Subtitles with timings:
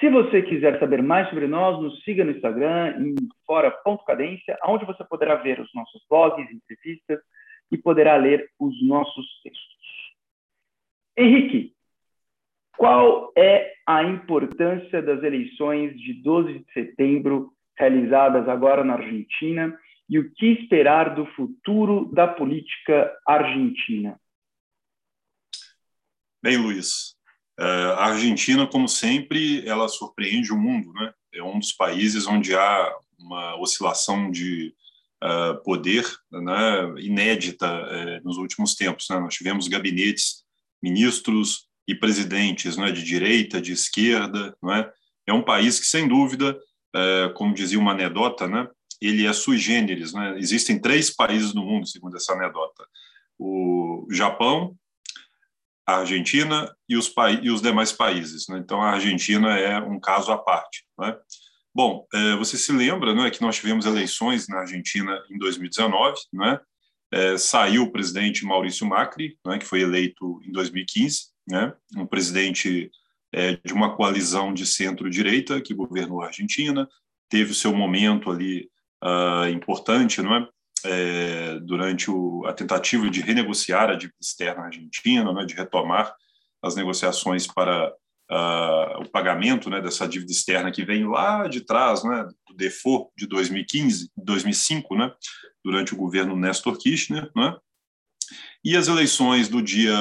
[0.00, 3.14] Se você quiser saber mais sobre nós, nos siga no Instagram, em
[3.46, 7.20] fora.cadência, onde você poderá ver os nossos blogs, entrevistas
[7.70, 9.74] e poderá ler os nossos textos.
[11.16, 11.74] Henrique,
[12.76, 20.18] qual é a importância das eleições de 12 de setembro realizadas agora na Argentina e
[20.18, 24.18] o que esperar do futuro da política argentina?
[26.42, 27.13] Bem, Luiz,
[27.56, 31.12] a Argentina, como sempre, ela surpreende o mundo, né?
[31.32, 34.74] É um dos países onde há uma oscilação de
[35.22, 39.06] uh, poder né, inédita uh, nos últimos tempos.
[39.08, 39.18] Né?
[39.18, 40.44] Nós tivemos gabinetes,
[40.82, 44.56] ministros e presidentes né, de direita, de esquerda.
[44.62, 44.88] Né?
[45.26, 46.56] É um país que, sem dúvida,
[46.94, 48.68] uh, como dizia uma anedota, né,
[49.00, 50.12] ele é sui generis.
[50.12, 50.36] Né?
[50.38, 52.86] Existem três países no mundo, segundo essa anedota:
[53.38, 54.76] o Japão,
[55.86, 58.46] a Argentina e os, e os demais países.
[58.48, 58.58] Né?
[58.58, 60.84] Então, a Argentina é um caso à parte.
[60.98, 61.16] Né?
[61.74, 66.60] Bom, é, você se lembra né, que nós tivemos eleições na Argentina em 2019, né?
[67.12, 72.90] É, saiu o presidente Maurício Macri, né, que foi eleito em 2015, né, um presidente
[73.32, 76.88] é, de uma coalizão de centro-direita que governou a Argentina,
[77.28, 78.68] teve o seu momento ali
[79.02, 80.48] uh, importante, não é?
[80.84, 86.14] É, durante o, a tentativa de renegociar a dívida externa argentina, né, de retomar
[86.62, 87.92] as negociações para
[88.30, 93.10] uh, o pagamento né, dessa dívida externa que vem lá de trás, né, do default
[93.16, 95.12] de 2015, 2005, né,
[95.64, 97.56] durante o governo Néstor Kirchner, né,
[98.64, 99.94] e as eleições do dia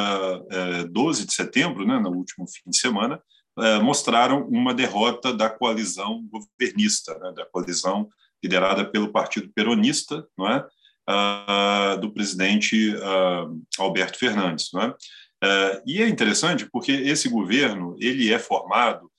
[0.50, 3.22] é, 12 de setembro, né, no último fim de semana,
[3.60, 8.08] é, mostraram uma derrota da coalizão governista, né, da coalizão
[8.44, 10.66] liderada pelo Partido Peronista, não é?
[11.10, 14.70] Uh, do presidente uh, Alberto Fernandes.
[14.72, 14.88] Não é?
[14.88, 19.12] Uh, e é interessante porque esse governo ele é formado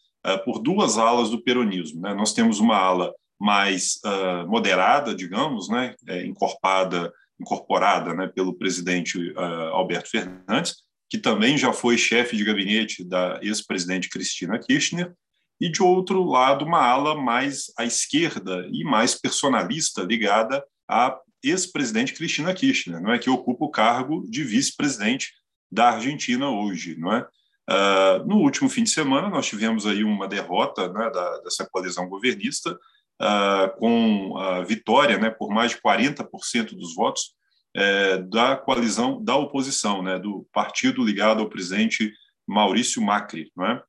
[0.46, 2.00] por duas alas do peronismo.
[2.00, 2.14] Né?
[2.14, 4.00] Nós temos uma ala mais
[4.48, 5.94] moderada, digamos, né?
[6.08, 8.26] É, incorporada, incorporada né?
[8.28, 9.34] pelo presidente
[9.72, 10.76] Alberto Fernandes,
[11.10, 15.12] que também já foi chefe de gabinete da ex-presidente Cristina Kirchner,
[15.60, 21.14] e de outro lado uma ala mais à esquerda e mais personalista ligada à
[21.50, 25.32] ex-presidente Cristina Kirchner, não é que ocupa o cargo de vice-presidente
[25.70, 27.26] da Argentina hoje, não é?
[27.68, 32.06] Uh, no último fim de semana nós tivemos aí uma derrota né, da, dessa coalizão
[32.06, 37.34] governista uh, com a vitória, né, por mais de 40% dos votos
[37.76, 42.12] eh, da coalizão da oposição, né, do partido ligado ao presidente
[42.46, 43.82] Maurício Macri, não é?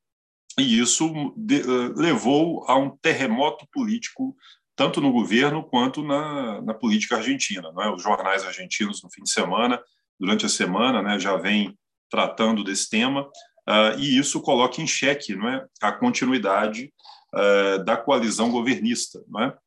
[0.57, 4.35] e isso de, uh, levou a um terremoto político
[4.75, 7.71] tanto no governo quanto na, na política argentina.
[7.79, 7.89] É?
[7.89, 9.81] Os jornais argentinos no fim de semana,
[10.19, 11.77] durante a semana, né, já vêm
[12.09, 16.93] tratando desse tema uh, e isso coloca em xeque não é, a continuidade
[17.33, 19.23] uh, da coalizão governista.
[19.27, 19.57] Não é?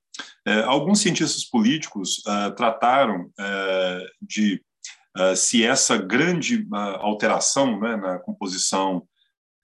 [0.65, 2.25] alguns cientistas políticos
[2.57, 3.31] trataram
[4.21, 4.61] de
[5.37, 9.07] se essa grande alteração né, na composição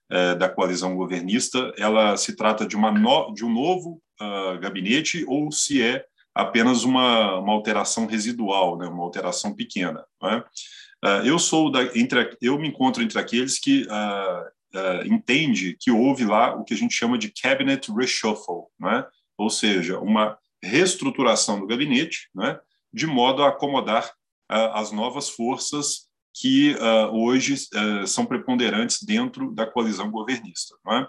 [0.09, 5.25] é, da coalizão governista, ela se trata de, uma no, de um novo uh, gabinete
[5.27, 10.05] ou se é apenas uma, uma alteração residual, né, uma alteração pequena.
[10.23, 10.37] É?
[10.37, 16.25] Uh, eu sou da, entre eu me encontro entre aqueles que uh, entende que houve
[16.25, 19.05] lá o que a gente chama de cabinet reshuffle, é?
[19.37, 22.59] ou seja, uma reestruturação do gabinete, é?
[22.93, 24.11] de modo a acomodar
[24.47, 26.05] as novas forças
[26.35, 30.75] que uh, hoje uh, são preponderantes dentro da coalizão governista.
[30.83, 31.07] Não é?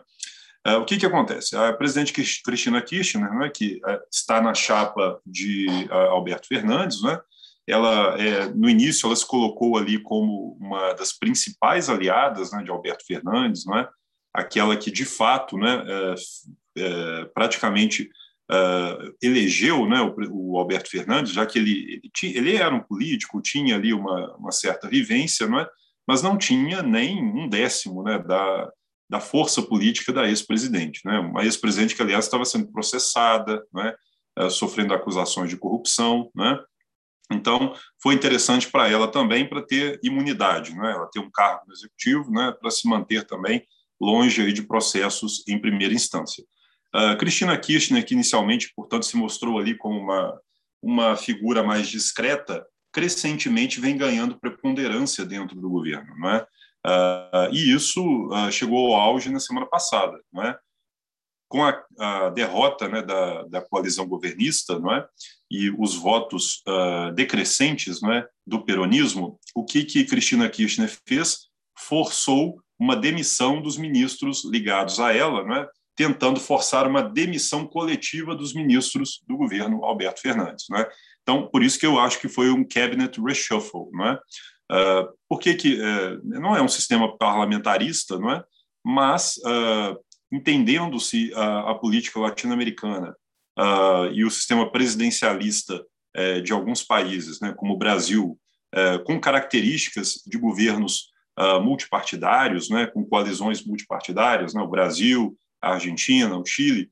[0.66, 1.56] Uh, o que, que acontece?
[1.56, 3.80] A presidente Cristina Kirchner, não é, que
[4.10, 7.20] está na chapa de Alberto Fernandes, não é?
[7.66, 12.70] ela é, no início ela se colocou ali como uma das principais aliadas né, de
[12.70, 13.88] Alberto Fernandes, não é?
[14.32, 16.14] aquela que de fato né, é,
[16.78, 18.08] é, praticamente
[19.20, 23.42] elegeu né, o, o, Alberto Fernandes, já que ele, ele, tinha, ele, era um político,
[23.42, 25.68] tinha ali uma, uma certa vivência, não é?
[26.06, 28.70] mas não tinha nem um décimo né, da,
[29.08, 31.00] da força política da ex-presidente.
[31.04, 31.18] Né?
[31.18, 33.94] Uma ex-presidente que, aliás, estava sendo processada, né,
[34.38, 36.30] uh, sofrendo acusações de corrupção.
[36.34, 36.58] Né?
[37.30, 40.92] Então, foi interessante para ela também para ter imunidade, né?
[40.92, 42.52] ela ter um cargo no executivo, né?
[42.58, 43.64] para se manter também
[44.00, 46.44] longe aí de processos em primeira instância.
[46.94, 50.40] Uh, Cristina Kirchner, que inicialmente, portanto, se mostrou ali como uma,
[50.82, 56.46] uma figura mais discreta, crescentemente vem ganhando preponderância dentro do governo, não é?
[56.86, 60.56] Uh, e isso uh, chegou ao auge na semana passada, não é?
[61.48, 65.04] Com a, a derrota né, da, da, coalizão governista, não é?
[65.50, 71.48] E os votos uh, decrescentes, não é, do peronismo, o que que Cristina Kirchner fez?
[71.76, 75.68] Forçou uma demissão dos ministros ligados a ela, não é?
[75.96, 80.88] Tentando forçar uma demissão coletiva dos ministros do governo Alberto Fernandes, não é?
[81.22, 84.20] Então, por isso que eu acho que foi um cabinet reshuffle, não é?
[84.70, 88.44] Uh, por que, que uh, não é um sistema parlamentarista, não é?
[88.84, 89.98] mas uh,
[90.30, 93.16] entendendo-se a, a, política latino-americana
[93.58, 95.84] uh, e o sistema presidencialista
[96.42, 98.40] de alguns países, né, como o Brasil,
[99.04, 101.10] com características de governos
[101.62, 106.90] multipartidários, né, com coalizões multipartidárias, né, o Brasil, a Argentina, o Chile,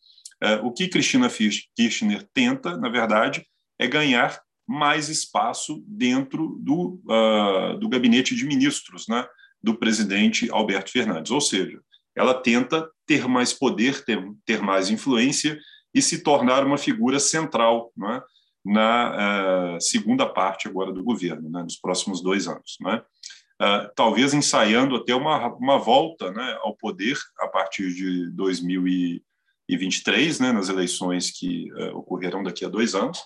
[0.63, 1.31] o que Cristina
[1.75, 3.47] Kirchner tenta, na verdade,
[3.79, 9.25] é ganhar mais espaço dentro do, uh, do gabinete de ministros né,
[9.63, 11.31] do presidente Alberto Fernandes.
[11.31, 11.81] Ou seja,
[12.17, 15.57] ela tenta ter mais poder, ter, ter mais influência
[15.93, 18.23] e se tornar uma figura central né,
[18.65, 22.79] na uh, segunda parte agora do governo, né, nos próximos dois anos.
[22.81, 23.03] Né?
[23.61, 30.53] Uh, talvez ensaiando até uma, uma volta né, ao poder a partir de 2023, né,
[30.53, 33.19] nas eleições que ocorrerão daqui a dois anos,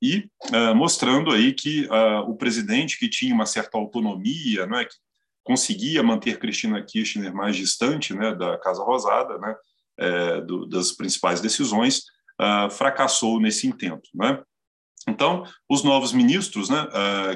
[0.00, 4.84] e uh, mostrando aí que uh, o presidente que tinha uma certa autonomia, não é,
[4.84, 4.94] que
[5.44, 9.54] conseguia manter Cristina Kirchner mais distante, né, da Casa Rosada, né,
[9.98, 12.04] é, do, das principais decisões,
[12.40, 14.42] uh, fracassou nesse intento, né?
[15.08, 16.86] Então, os novos ministros, né,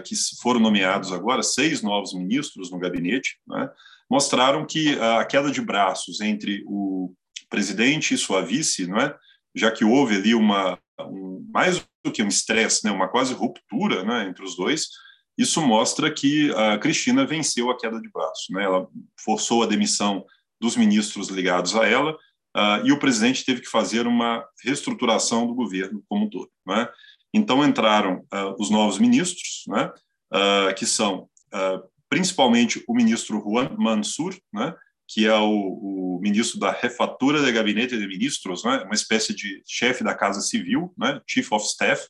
[0.04, 3.70] que foram nomeados agora, seis novos ministros no gabinete, né,
[4.08, 7.14] mostraram que a queda de braços entre o
[7.48, 9.16] presidente e sua vice, não é,
[9.54, 14.04] já que houve ali uma um, mais do que um estresse, né, uma quase ruptura
[14.04, 14.88] né, entre os dois,
[15.36, 18.52] isso mostra que a Cristina venceu a queda de braço.
[18.52, 18.64] Né?
[18.64, 18.86] Ela
[19.18, 20.24] forçou a demissão
[20.60, 25.54] dos ministros ligados a ela uh, e o presidente teve que fazer uma reestruturação do
[25.54, 26.50] governo como um todo.
[26.66, 26.88] Né?
[27.32, 29.92] Então entraram uh, os novos ministros, né?
[30.32, 31.28] uh, que são
[32.08, 34.74] principalmente o ministro Juan Mansur, né?
[35.06, 39.62] Que é o, o, ministro da refatura de gabinete de ministros, né, uma espécie de
[39.66, 42.06] chefe da Casa Civil, né, chief of staff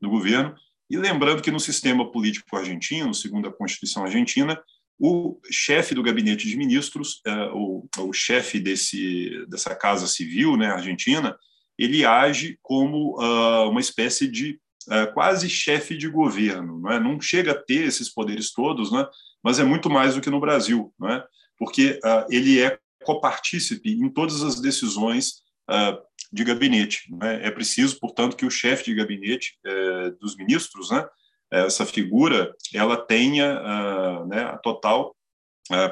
[0.00, 0.54] do governo.
[0.90, 4.60] E lembrando que no sistema político argentino, segundo a Constituição argentina,
[4.98, 10.66] o chefe do gabinete de ministros, é, o, o chefe desse, dessa Casa Civil né,
[10.66, 11.36] argentina,
[11.78, 16.78] ele age como uh, uma espécie de uh, quase chefe de governo.
[16.80, 17.00] Não, é?
[17.00, 19.06] não chega a ter esses poderes todos, né?
[19.42, 20.92] mas é muito mais do que no Brasil.
[20.98, 21.24] Não é?
[21.62, 25.96] Porque uh, ele é copartícipe em todas as decisões uh,
[26.32, 27.04] de gabinete.
[27.14, 27.46] Né?
[27.46, 31.06] É preciso, portanto, que o chefe de gabinete uh, dos ministros, né,
[31.52, 35.14] essa figura, ela tenha uh, né, a total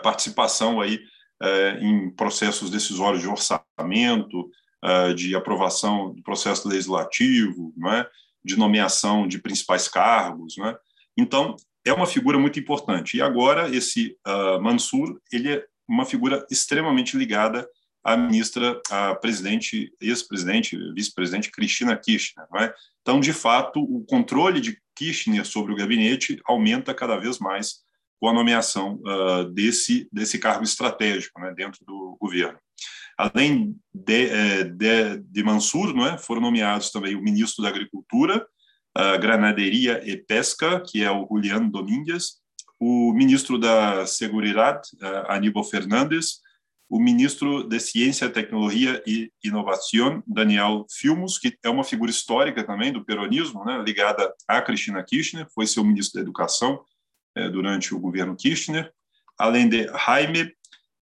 [0.03, 0.99] participação aí
[1.81, 4.51] em processos decisórios de orçamento,
[5.15, 8.05] de aprovação do processo legislativo, né,
[8.45, 10.57] de nomeação de principais cargos.
[10.59, 10.77] Né?
[11.17, 13.17] Então, é uma figura muito importante.
[13.17, 17.69] E agora esse uh, Mansur, ele é uma figura extremamente ligada
[18.03, 22.47] à ministra, à presidente, ex-presidente, vice-presidente Cristina Kirchner.
[22.57, 22.73] É?
[23.03, 27.81] Então, de fato, o controle de Kirchner sobre o gabinete aumenta cada vez mais
[28.21, 32.59] com a nomeação uh, desse desse cargo estratégico né, dentro do governo.
[33.21, 38.47] Além de, eh, de, de Mansur, é, foram nomeados também o ministro da Agricultura,
[39.01, 42.41] uh, Granaderia e Pesca, que é o Juliano Domingues,
[42.79, 46.41] o ministro da Seguridade, uh, Aníbal Fernandes,
[46.91, 52.93] o ministro de Ciência, Tecnologia e Inovação, Daniel Filmus, que é uma figura histórica também
[52.93, 56.83] do peronismo, né, ligada a Cristina Kirchner, foi seu ministro da Educação
[57.37, 58.93] eh, durante o governo Kirchner,
[59.39, 60.53] além de Jaime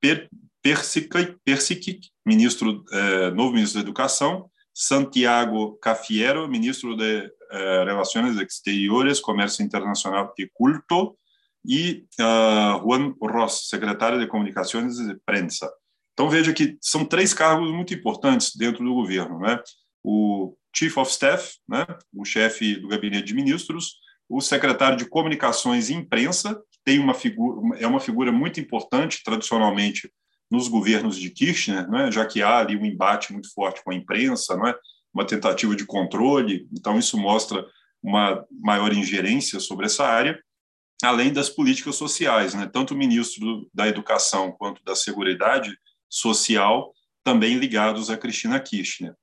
[0.01, 0.29] per
[0.61, 9.65] Persic, ministro, eh, novo ministro da Educação, Santiago Cafiero, ministro de eh, Relações Exteriores, Comércio
[9.65, 11.17] Internacional e Culto,
[11.65, 15.71] e uh, Juan Ross, secretário de Comunicações e Prensa.
[16.15, 19.61] Então veja que são três cargos muito importantes dentro do governo, né?
[20.03, 21.87] O Chief of Staff, né?
[22.13, 23.97] O chefe do gabinete de ministros,
[24.29, 29.23] o secretário de Comunicações e Imprensa, que tem uma figura é uma figura muito importante
[29.23, 30.11] tradicionalmente
[30.51, 32.11] nos governos de Kirchner, né?
[32.11, 34.75] Já que há ali um embate muito forte com a imprensa, né?
[35.13, 37.65] Uma tentativa de controle, então isso mostra
[38.03, 40.41] uma maior ingerência sobre essa área,
[41.03, 42.69] além das políticas sociais, né?
[42.73, 45.77] Tanto o ministro da Educação quanto da Seguridade
[46.09, 46.93] Social
[47.25, 49.15] também ligados a Cristina Kirchner.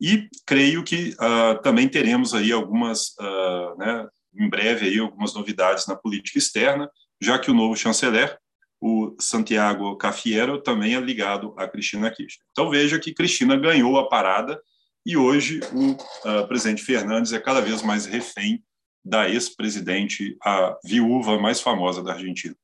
[0.00, 5.86] E creio que uh, também teremos aí algumas, uh, né, em breve aí algumas novidades
[5.86, 6.90] na política externa,
[7.22, 8.36] já que o novo chanceler,
[8.80, 12.44] o Santiago Cafiero, também é ligado a Cristina Kirchner.
[12.50, 14.60] Então veja que Cristina ganhou a parada
[15.04, 18.62] e hoje o uh, presidente Fernandes é cada vez mais refém
[19.04, 22.54] da ex-presidente, a viúva mais famosa da Argentina.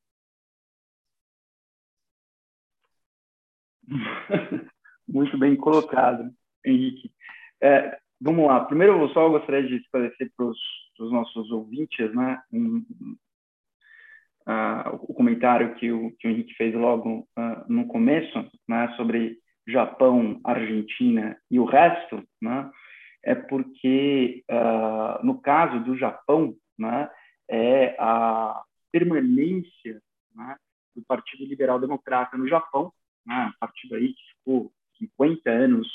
[5.07, 6.33] Muito bem colocado,
[6.65, 7.11] Henrique.
[7.61, 8.65] É, vamos lá.
[8.65, 12.83] Primeiro, eu só gostaria de esclarecer para os nossos ouvintes, né, um,
[14.47, 19.37] uh, o comentário que o, que o Henrique fez logo uh, no começo, né, sobre
[19.67, 22.69] Japão, Argentina e o resto, né,
[23.23, 27.09] é porque, uh, no caso do Japão, né,
[27.49, 30.01] é a permanência
[30.35, 30.55] né,
[30.95, 32.91] do Partido Liberal Democrata no Japão,
[33.25, 35.87] né, partido aí que ficou 50 anos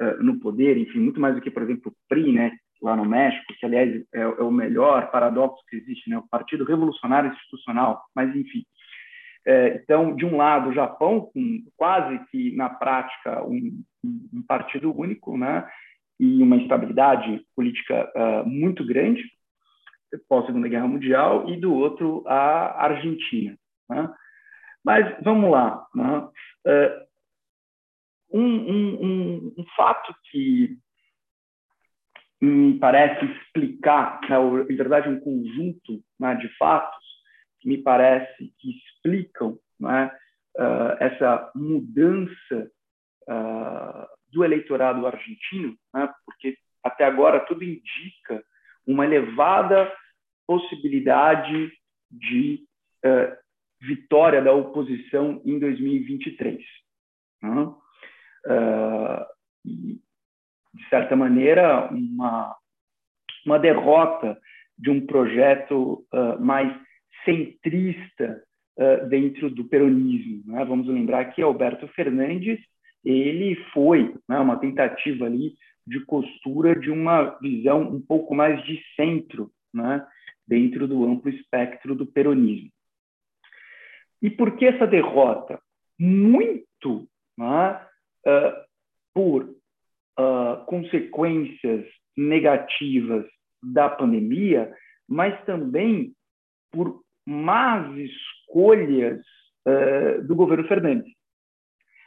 [0.00, 3.04] uh, no poder, enfim, muito mais do que, por exemplo, o PRI, né, lá no
[3.04, 8.02] México, que, aliás, é, é o melhor paradoxo que existe, né, o Partido Revolucionário Institucional,
[8.14, 8.64] mas, enfim.
[9.46, 14.96] É, então, de um lado, o Japão, com quase que, na prática, um, um partido
[14.96, 15.68] único, né,
[16.18, 19.24] e uma instabilidade política uh, muito grande
[20.28, 23.56] pós-Segunda Guerra Mundial, e do outro, a Argentina.
[23.88, 24.14] Né?
[24.84, 25.86] Mas vamos lá.
[25.94, 26.28] Né?
[26.66, 27.12] Uh,
[28.38, 30.76] um, um, um, fato que
[32.40, 34.36] me parece explicar, né,
[34.68, 37.01] em verdade, um conjunto né, de fatos
[37.62, 40.10] que me parece que explicam né,
[40.58, 42.70] uh, essa mudança
[43.28, 48.42] uh, do eleitorado argentino, né, porque até agora tudo indica
[48.84, 49.90] uma elevada
[50.44, 51.72] possibilidade
[52.10, 52.64] de
[53.06, 53.36] uh,
[53.80, 56.64] vitória da oposição em 2023.
[57.42, 57.74] Né?
[59.64, 60.00] E,
[60.74, 62.56] de certa maneira, uma,
[63.46, 64.36] uma derrota
[64.76, 66.04] de um projeto
[66.40, 66.72] mais
[67.24, 68.42] centrista
[68.78, 70.42] uh, dentro do peronismo.
[70.46, 70.64] Né?
[70.64, 72.60] Vamos lembrar que Alberto Fernandes
[73.04, 75.54] ele foi né, uma tentativa ali
[75.86, 80.06] de costura de uma visão um pouco mais de centro né,
[80.46, 82.70] dentro do amplo espectro do peronismo.
[84.20, 85.60] E por que essa derrota?
[85.98, 87.86] Muito né,
[88.26, 88.64] uh,
[89.12, 91.84] por uh, consequências
[92.16, 93.26] negativas
[93.62, 94.72] da pandemia,
[95.08, 96.14] mas também
[96.70, 99.20] por más escolhas
[99.66, 101.12] uh, do governo Fernandes.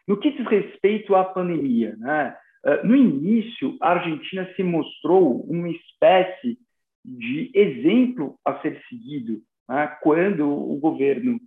[0.07, 2.35] No que diz respeito à pandemia, né?
[2.83, 6.57] no início, a Argentina se mostrou uma espécie
[7.03, 9.87] de exemplo a ser seguido, né?
[10.01, 11.39] quando o governo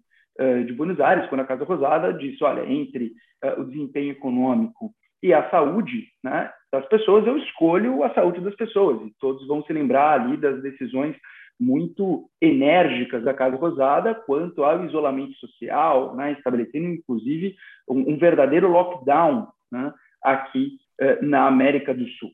[0.65, 3.13] de Buenos Aires, quando a Casa Rosada disse, olha, entre
[3.59, 9.01] o desempenho econômico e a saúde né, das pessoas, eu escolho a saúde das pessoas.
[9.07, 11.17] E todos vão se lembrar ali das decisões
[11.59, 17.57] muito enérgicas da Casa Rosada quanto ao isolamento social, né, estabelecendo, inclusive,
[17.89, 22.31] um, um verdadeiro lockdown né, aqui eh, na América do Sul.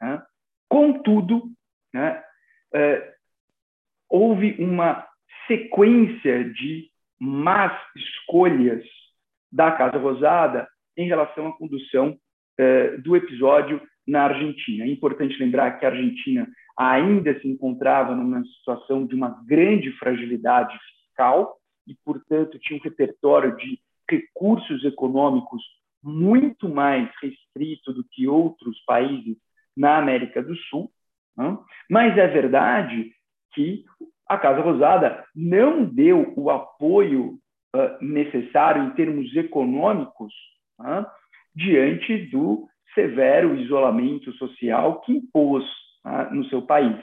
[0.00, 0.22] Né.
[0.68, 1.50] Contudo,
[1.92, 2.22] né,
[2.72, 3.14] eh,
[4.08, 5.06] houve uma
[5.46, 8.84] sequência de más escolhas
[9.50, 12.16] da Casa Rosada em relação à condução
[12.58, 14.84] eh, do episódio na Argentina.
[14.84, 20.76] É importante lembrar que a Argentina ainda se encontrava numa situação de uma grande fragilidade
[20.78, 23.78] fiscal e, portanto, tinha um repertório de
[24.10, 25.62] recursos econômicos
[26.02, 29.36] muito mais restrito do que outros países
[29.76, 30.90] na América do Sul.
[31.36, 31.64] Não?
[31.90, 33.12] Mas é verdade
[33.52, 33.84] que
[34.26, 37.38] a Casa Rosada não deu o apoio
[37.74, 40.32] uh, necessário em termos econômicos
[40.80, 41.04] uh,
[41.54, 42.68] diante do
[42.98, 45.64] severo isolamento social que impôs
[46.04, 46.96] né, no seu país.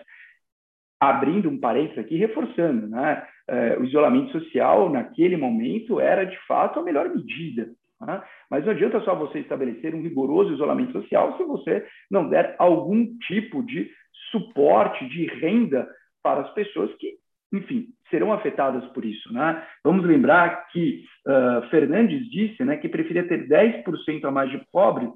[1.00, 6.80] Abrindo um parênteses aqui, reforçando, né, eh, o isolamento social naquele momento era de fato
[6.80, 7.70] a melhor medida.
[8.02, 8.22] Né?
[8.52, 13.06] Mas não adianta só você estabelecer um rigoroso isolamento social se você não der algum
[13.20, 13.90] tipo de
[14.32, 15.88] suporte, de renda
[16.24, 17.14] para as pessoas que,
[17.54, 19.32] enfim, serão afetadas por isso.
[19.32, 19.64] Né?
[19.84, 25.10] Vamos lembrar que uh, Fernandes disse né, que preferia ter 10% a mais de pobre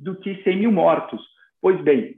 [0.00, 1.22] do que 100 mil mortos.
[1.60, 2.16] Pois bem,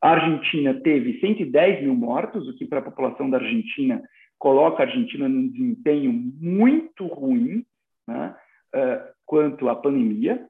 [0.00, 4.02] a Argentina teve 110 mil mortos, o que para a população da Argentina
[4.38, 7.64] coloca a Argentina num desempenho muito ruim
[8.06, 8.34] né,
[8.74, 10.44] uh, quanto à pandemia,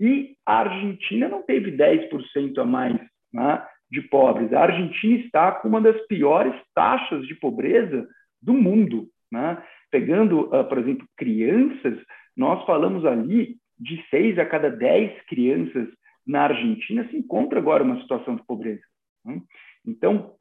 [0.00, 3.00] e a Argentina não teve 10% a mais
[3.32, 4.52] né, de pobres.
[4.52, 8.06] A Argentina está com uma das piores taxas de pobreza
[8.42, 9.08] do mundo.
[9.30, 9.62] Né?
[9.90, 11.98] Pegando, uh, por exemplo, crianças,
[12.36, 15.88] nós falamos ali de seis a cada dez crianças
[16.28, 18.82] na Argentina se encontra agora uma situação de pobreza.
[19.24, 19.40] Né?
[19.84, 20.34] Então,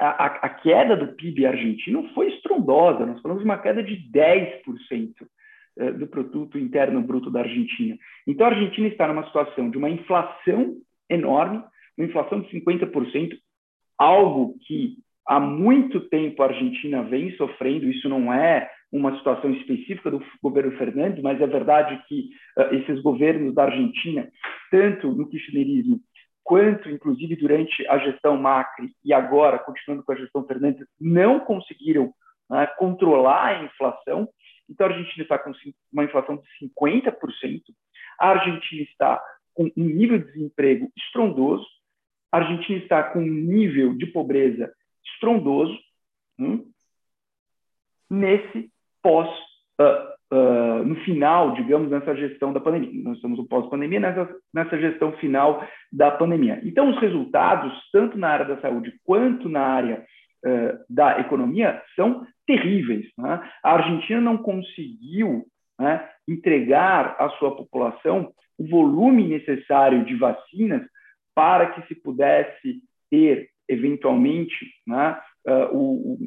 [0.00, 5.12] a, a, queda do PIB argentino foi estrondosa, nós falamos de uma queda de 10%
[5.78, 7.98] eh, do produto interno bruto da Argentina.
[8.26, 10.76] Então, a Argentina está numa situação de uma inflação
[11.10, 11.62] enorme,
[11.96, 13.36] uma inflação de 50%,
[13.98, 20.10] algo que há muito tempo a Argentina vem sofrendo, isso não é uma situação específica
[20.10, 24.26] do governo Fernandes, mas é verdade que uh, esses governos da Argentina,
[24.70, 26.00] tanto no kirchnerismo
[26.42, 32.06] quanto, inclusive, durante a gestão Macri e agora, continuando com a gestão Fernandes, não conseguiram
[32.06, 34.26] uh, controlar a inflação.
[34.70, 35.52] Então, a Argentina está com
[35.92, 37.12] uma inflação de 50%,
[38.18, 41.66] a Argentina está com um nível de desemprego estrondoso,
[42.32, 44.72] a Argentina está com um nível de pobreza
[45.14, 45.76] estrondoso,
[46.38, 46.64] hum,
[48.10, 48.70] nesse
[49.02, 49.28] pós,
[49.80, 53.02] uh, uh, no final, digamos, nessa gestão da pandemia.
[53.02, 56.60] Nós estamos no pós-pandemia, nessa, nessa gestão final da pandemia.
[56.64, 60.04] Então, os resultados, tanto na área da saúde quanto na área
[60.44, 63.06] uh, da economia, são terríveis.
[63.16, 63.50] Né?
[63.62, 65.44] A Argentina não conseguiu
[65.78, 70.82] né, entregar à sua população o volume necessário de vacinas
[71.34, 76.18] para que se pudesse ter, eventualmente, né, uh,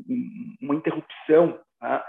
[0.62, 2.02] uma interrupção né,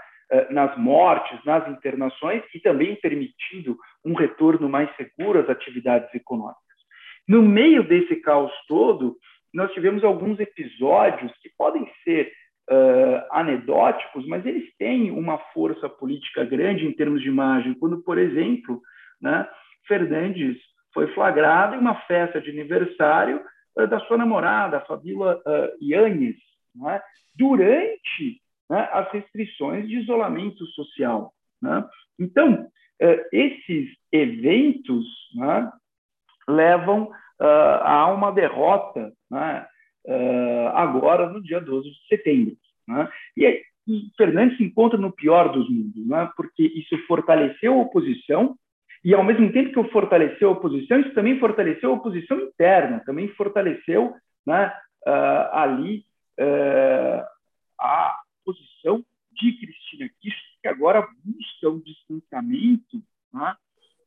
[0.49, 6.63] nas mortes, nas internações e também permitindo um retorno mais seguro às atividades econômicas.
[7.27, 9.15] No meio desse caos todo,
[9.53, 12.31] nós tivemos alguns episódios que podem ser
[12.69, 17.75] uh, anedóticos, mas eles têm uma força política grande em termos de imagem.
[17.75, 18.81] Quando, por exemplo,
[19.21, 19.47] né,
[19.87, 20.57] Fernandes
[20.93, 23.41] foi flagrado em uma festa de aniversário
[23.75, 26.37] da sua namorada, a Fabíola uh, Yanes,
[26.87, 27.01] é?
[27.35, 31.33] durante né, as restrições de isolamento social.
[31.61, 31.83] Né?
[32.19, 35.71] Então, uh, esses eventos né,
[36.47, 39.67] levam a uma derrota né,
[40.73, 42.55] agora no dia 12 de setembro.
[42.87, 43.09] Né?
[43.35, 46.29] E, e Fernandes se encontra no pior dos mundos, né?
[46.37, 48.55] porque isso fortaleceu a oposição,
[49.03, 53.27] e, ao mesmo tempo que fortaleceu a oposição, isso também fortaleceu a oposição interna, também
[53.29, 54.73] fortaleceu né,
[55.05, 56.05] uh, ali
[56.39, 57.25] uh,
[57.79, 63.55] a posição de Cristina Kirchner, que agora busca o distanciamento né,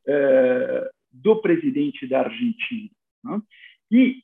[0.09, 2.91] uh, do presidente da Argentina.
[3.23, 3.43] Né?
[3.91, 4.23] E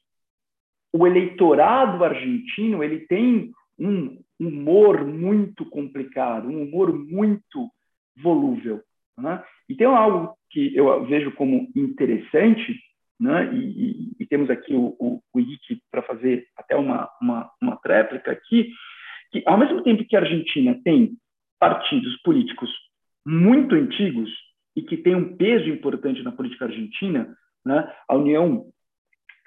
[0.91, 7.71] o eleitorado argentino ele tem um humor muito complicado, um humor muito
[8.17, 8.83] volúvel.
[9.19, 9.43] Né?
[9.69, 12.79] E tem algo que eu vejo como interessante,
[13.19, 13.53] né?
[13.55, 18.71] e, e, e temos aqui o, Henrique para fazer até uma, uma, uma tréplica aqui,
[19.31, 21.17] que ao mesmo tempo que a Argentina tem
[21.59, 22.71] partidos políticos
[23.25, 24.31] muito antigos
[24.75, 27.93] e que tem um peso importante na política argentina, né?
[28.09, 28.67] a União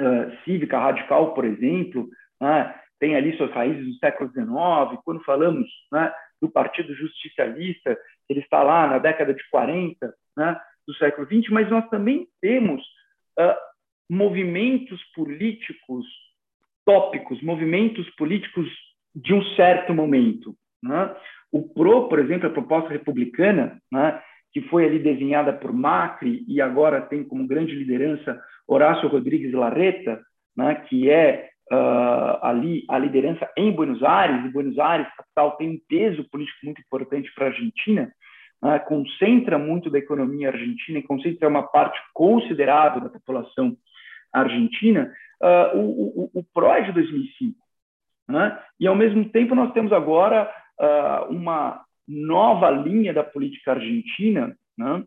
[0.01, 2.07] uh, Cívica Radical, por exemplo,
[2.39, 2.73] né?
[2.99, 5.01] tem ali suas raízes no século XIX.
[5.03, 6.11] Quando falamos né,
[6.45, 7.97] do Partido Justicialista,
[8.29, 12.81] ele está lá na década de 40 né, do século XX, mas nós também temos
[13.39, 13.55] uh,
[14.09, 16.05] movimentos políticos
[16.85, 18.69] tópicos, movimentos políticos
[19.15, 20.55] de um certo momento.
[20.83, 21.15] Né?
[21.51, 26.61] O PRO, por exemplo, a proposta republicana, né, que foi ali desenhada por Macri e
[26.61, 30.21] agora tem como grande liderança Horácio Rodrigues Larreta,
[30.55, 35.69] né, que é uh, ali a liderança em Buenos Aires, e Buenos Aires, capital, tem
[35.69, 38.11] um peso político muito importante para a Argentina,
[38.63, 43.75] uh, concentra muito da economia argentina e concentra uma parte considerável da população
[44.33, 47.57] argentina, uh, o, o, o é de 2005.
[48.27, 48.59] Né?
[48.79, 50.51] E, ao mesmo tempo, nós temos agora
[51.29, 55.05] uma nova linha da política argentina, né?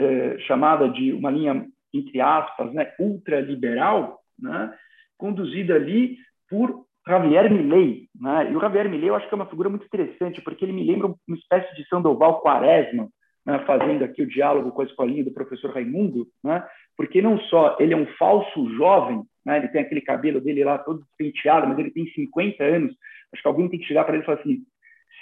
[0.00, 4.74] é, chamada de uma linha, entre aspas, né, ultraliberal, né?
[5.20, 6.16] Conduzida ali
[6.48, 8.08] por Javier Milei.
[8.18, 8.50] Né?
[8.50, 10.84] E o Javier Milei eu acho que é uma figura muito interessante, porque ele me
[10.84, 13.08] lembra uma espécie de Sandoval Quaresma,
[13.44, 13.58] né?
[13.66, 16.66] fazendo aqui o diálogo com a escolinha do professor Raimundo, né?
[16.96, 19.58] porque não só ele é um falso jovem, né?
[19.58, 22.94] ele tem aquele cabelo dele lá todo despenteado, mas ele tem 50 anos.
[23.32, 24.64] Acho que alguém tem que chegar para ele e falar assim,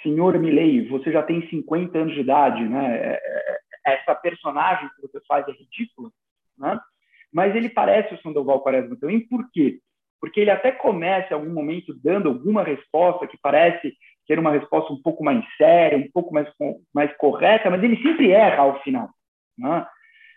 [0.01, 2.97] senhor Milei, você já tem 50 anos de idade, né?
[2.97, 3.59] É, é,
[3.93, 6.09] essa personagem que você faz é ridícula,
[6.57, 6.79] né?
[7.31, 9.79] Mas ele parece o Sandoval Quaresma também, por quê?
[10.19, 13.93] Porque ele até começa em algum momento dando alguma resposta que parece
[14.27, 16.47] ser uma resposta um pouco mais séria, um pouco mais,
[16.93, 19.09] mais correta, mas ele sempre erra ao final.
[19.57, 19.85] Né?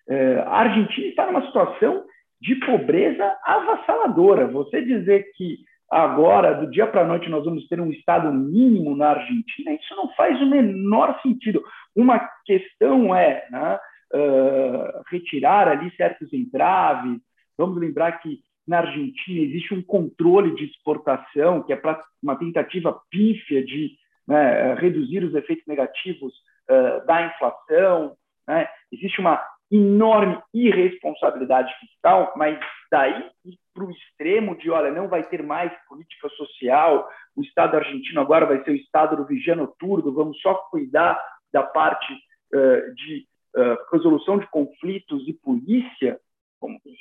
[0.08, 2.04] É, a Argentina está numa situação
[2.40, 4.46] de pobreza avassaladora.
[4.48, 5.58] Você dizer que
[5.90, 9.94] agora, do dia para a noite, nós vamos ter um estado mínimo na Argentina, isso
[9.94, 11.62] não faz o menor sentido.
[11.94, 13.78] Uma questão é, né,
[14.14, 17.18] uh, retirar ali certos entraves.
[17.58, 21.80] Vamos lembrar que na Argentina existe um controle de exportação, que é
[22.22, 23.96] uma tentativa pífia de
[24.26, 26.32] né, reduzir os efeitos negativos
[26.70, 28.16] uh, da inflação.
[28.46, 28.68] Né?
[28.92, 32.58] Existe uma enorme irresponsabilidade fiscal, mas
[32.90, 33.30] daí
[33.74, 38.44] para o extremo de, olha, não vai ter mais política social, o Estado argentino agora
[38.44, 41.18] vai ser o Estado do vigia noturno, vamos só cuidar
[41.50, 46.20] da parte uh, de uh, resolução de conflitos e polícia,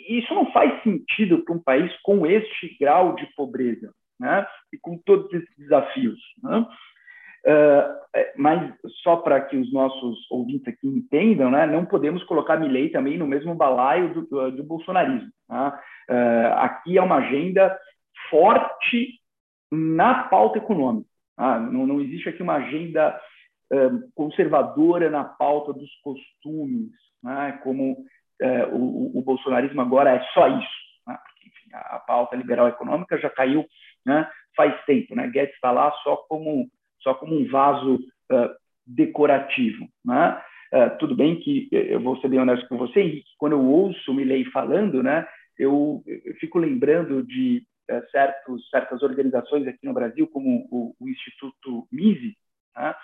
[0.10, 4.46] isso não faz sentido para um país com este grau de pobreza né?
[4.72, 6.20] e com todos esses desafios.
[6.44, 6.66] Né?
[7.44, 8.02] Uh,
[8.38, 8.72] mas
[9.02, 13.26] só para que os nossos ouvintes aqui entendam, né, não podemos colocar Milley também no
[13.26, 15.32] mesmo balaio do, do bolsonarismo.
[15.48, 15.82] Tá?
[16.10, 17.76] Uh, aqui é uma agenda
[18.30, 19.20] forte
[19.72, 21.10] na pauta econômica.
[21.36, 21.60] Tá?
[21.60, 23.20] Não, não, existe aqui uma agenda
[23.74, 26.92] uh, conservadora na pauta dos costumes,
[27.24, 27.60] né?
[27.64, 28.06] como
[28.72, 30.82] o, o, bolsonarismo agora é só isso.
[31.08, 31.18] Né?
[31.24, 33.66] Porque, enfim, a, a, pauta liberal econômica já caiu
[34.06, 35.16] né, faz tempo.
[35.16, 35.28] Né?
[35.28, 36.70] Guedes está lá só como
[37.02, 38.50] só como um vaso uh,
[38.86, 39.88] decorativo.
[40.06, 40.42] Né?
[40.74, 44.12] Uh, tudo bem que eu vou ser bem honesto com você, Henrique, quando eu ouço
[44.12, 45.28] o Milley falando, né,
[45.58, 51.10] eu, eu fico lembrando de uh, certos, certas organizações aqui no Brasil, como o, o
[51.10, 52.38] Instituto MISE,
[52.76, 52.96] né,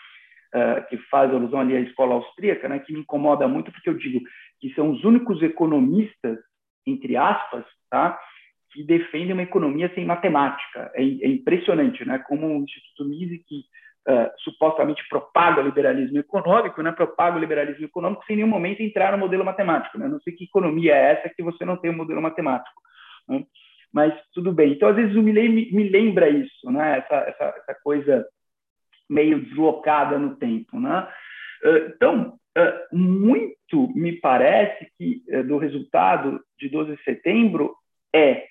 [0.90, 4.22] que faz alusão ali à escola austríaca, né, que me incomoda muito, porque eu digo
[4.60, 6.38] que são os únicos economistas,
[6.86, 8.20] entre aspas, tá,
[8.72, 10.92] que defendem uma economia sem matemática.
[10.96, 12.20] É, é impressionante, né?
[12.20, 13.64] Como o Instituto Mises, que
[14.08, 18.82] uh, supostamente propaga o liberalismo econômico, né, propaga o liberalismo econômico sem em nenhum momento
[18.82, 19.98] entrar no modelo matemático.
[19.98, 20.08] Né?
[20.08, 22.82] Não sei que economia é essa que você não tem um modelo matemático.
[23.28, 23.44] Né?
[23.92, 24.74] Mas tudo bem.
[24.74, 27.00] Então, às vezes, o Milley me, lembra isso, né?
[27.00, 28.26] essa, essa, essa coisa
[29.10, 30.80] meio deslocada no tempo.
[30.80, 31.08] Né?
[31.64, 32.40] Uh, então,
[32.92, 37.76] muito me parece que do resultado de 12 de setembro
[38.16, 38.48] é,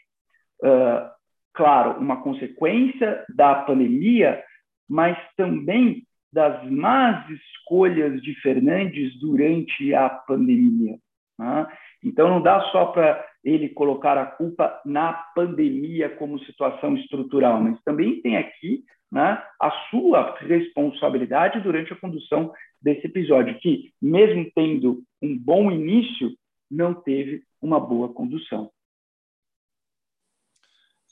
[1.55, 4.43] claro, uma consequência da pandemia,
[4.89, 10.99] mas também das más escolhas de Fernandes durante a pandemia.
[11.39, 11.67] Né?
[12.05, 17.81] Então, não dá só para ele colocar a culpa na pandemia como situação estrutural, mas
[17.83, 25.03] também tem aqui né, a sua responsabilidade durante a condução desse episódio, que, mesmo tendo
[25.23, 26.37] um bom início,
[26.71, 28.71] não teve uma boa condução.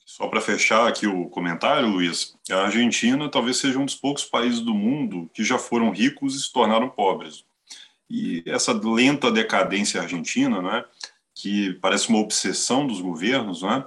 [0.04, 4.60] Só para fechar aqui o comentário, Luiz, a Argentina talvez seja um dos poucos países
[4.60, 7.44] do mundo que já foram ricos e se tornaram pobres.
[8.08, 10.84] E essa lenta decadência argentina, né,
[11.34, 13.84] que parece uma obsessão dos governos, né,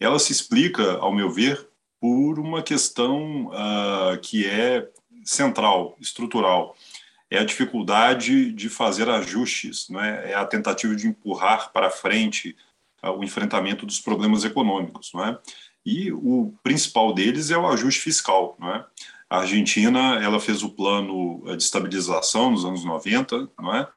[0.00, 1.67] ela se explica, ao meu ver,
[2.00, 4.88] por uma questão uh, que é
[5.24, 6.76] central, estrutural.
[7.30, 12.56] É a dificuldade de fazer ajustes, né, é a tentativa de empurrar para frente
[13.02, 15.38] o enfrentamento dos problemas econômicos, não é?
[15.84, 18.84] E o principal deles é o ajuste fiscal, não é?
[19.30, 23.88] A Argentina, ela fez o plano de estabilização nos anos 90, não é?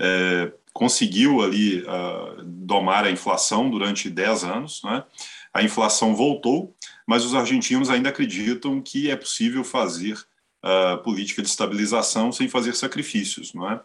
[0.00, 5.04] é conseguiu ali uh, domar a inflação durante 10 anos, não é?
[5.52, 6.74] A inflação voltou,
[7.06, 10.18] mas os argentinos ainda acreditam que é possível fazer
[10.64, 13.80] uh, política de estabilização sem fazer sacrifícios, não é?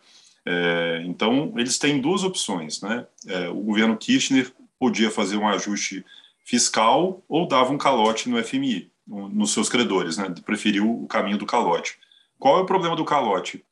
[0.49, 2.82] É, então, eles têm duas opções.
[2.82, 3.06] Né?
[3.27, 4.49] É, o governo Kirchner
[4.80, 6.06] podia fazer um ajuste
[6.45, 10.34] fiscal ou dava um calote no FMI, nos seus credores, né?
[10.45, 11.97] preferiu o caminho do calote.
[12.39, 13.65] Qual é o problema do calote?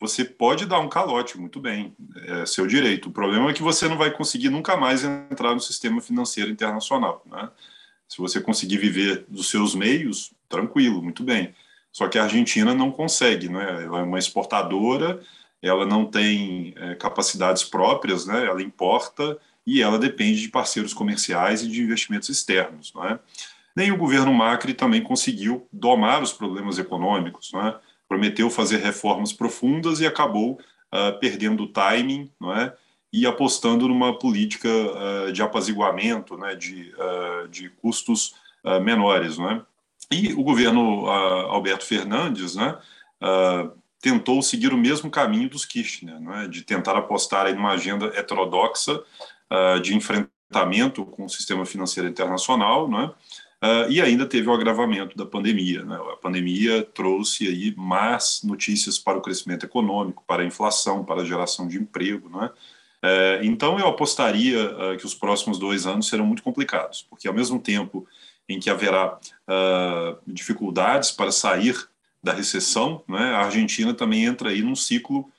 [0.00, 3.10] Você pode dar um calote, muito bem, é seu direito.
[3.10, 7.22] O problema é que você não vai conseguir nunca mais entrar no sistema financeiro internacional.
[7.30, 7.50] Né?
[8.08, 11.54] Se você conseguir viver dos seus meios, tranquilo, muito bem.
[11.92, 13.84] Só que a Argentina não consegue, né?
[13.84, 15.20] ela é uma exportadora
[15.62, 18.46] ela não tem é, capacidades próprias, né?
[18.46, 22.92] ela importa e ela depende de parceiros comerciais e de investimentos externos.
[22.94, 23.18] Não é?
[23.76, 27.78] Nem o governo Macri também conseguiu domar os problemas econômicos, não é?
[28.10, 30.54] Prometeu fazer reformas profundas e acabou
[30.92, 32.74] uh, perdendo o timing não é?
[33.12, 36.56] e apostando numa política uh, de apaziguamento, né?
[36.56, 38.34] de, uh, de custos
[38.82, 39.38] menores.
[39.38, 39.62] Não é?
[40.10, 42.76] E o governo Alberto Fernandes né?
[44.02, 46.46] tentou seguir o mesmo caminho dos Kirchner, não é?
[46.46, 49.02] de tentar apostar em uma agenda heterodoxa
[49.82, 53.14] de enfrentamento com o sistema financeiro internacional, não é?
[53.62, 55.84] Uh, e ainda teve o agravamento da pandemia.
[55.84, 55.94] Né?
[55.94, 61.24] A pandemia trouxe aí más notícias para o crescimento econômico, para a inflação, para a
[61.26, 62.30] geração de emprego.
[62.30, 62.46] Não é?
[62.46, 67.34] Uh, então, eu apostaria uh, que os próximos dois anos serão muito complicados, porque ao
[67.34, 68.06] mesmo tempo
[68.48, 69.16] em que haverá
[70.26, 71.76] dificuldades para sair
[72.20, 75.30] da recessão, né, a Argentina também entra aí num ciclo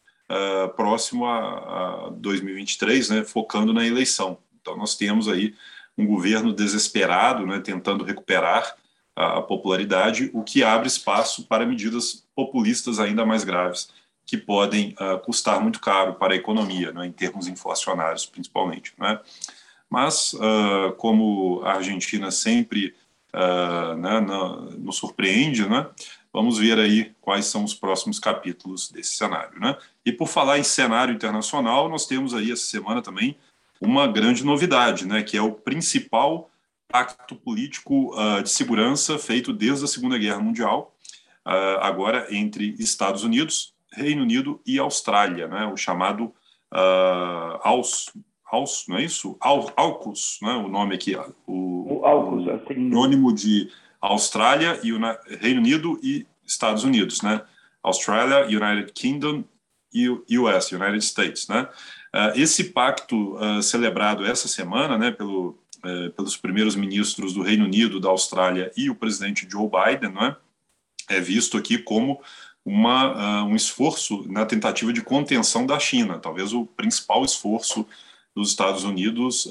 [0.77, 4.37] próximo a, a 2023, né, focando na eleição.
[4.61, 5.53] Então, nós temos aí
[6.01, 8.75] um governo desesperado, né, tentando recuperar
[9.15, 13.89] a, a popularidade, o que abre espaço para medidas populistas ainda mais graves,
[14.25, 18.93] que podem uh, custar muito caro para a economia, né, em termos inflacionários, principalmente.
[18.97, 19.19] Né?
[19.89, 22.95] Mas, uh, como a Argentina sempre
[23.33, 24.19] uh, né,
[24.77, 25.87] nos surpreende, né,
[26.31, 29.59] vamos ver aí quais são os próximos capítulos desse cenário.
[29.59, 29.75] Né?
[30.05, 33.37] E por falar em cenário internacional, nós temos aí essa semana também
[33.81, 36.49] uma grande novidade, né, que é o principal
[36.87, 40.95] pacto político uh, de segurança feito desde a Segunda Guerra Mundial,
[41.45, 46.25] uh, agora entre Estados Unidos, Reino Unido e Austrália, né, o chamado
[46.71, 48.11] uh, AUS,
[48.51, 49.37] AUS, não é isso?
[49.39, 51.15] AUKUS, né, o nome aqui,
[51.47, 52.73] o, o AUKUS, assim.
[52.75, 54.91] sinônimo de Austrália e
[55.37, 57.41] Reino Unido e Estados Unidos, né?
[57.83, 59.43] Australia, United Kingdom
[59.93, 61.67] e US, United States, né?
[62.13, 67.63] Uh, esse pacto uh, celebrado essa semana, né, pelo, uh, pelos primeiros ministros do Reino
[67.63, 70.35] Unido, da Austrália e o presidente Joe Biden, né,
[71.07, 72.21] é visto aqui como
[72.65, 77.87] uma, um esforço na tentativa de contenção da China, talvez o principal esforço
[78.35, 79.49] dos Estados Unidos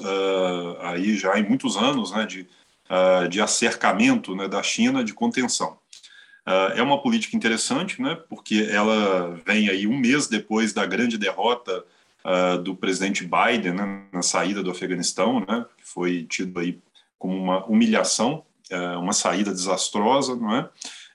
[0.79, 2.47] aí já em muitos anos, né, de,
[3.29, 5.77] de acercamento né, da China, de contenção.
[6.73, 11.83] é uma política interessante, né, porque ela vem aí um mês depois da grande derrota
[12.25, 16.79] uh, do presidente Biden né, na saída do Afeganistão, né, que foi tido aí
[17.17, 20.69] como uma humilhação, uh, uma saída desastrosa, não é?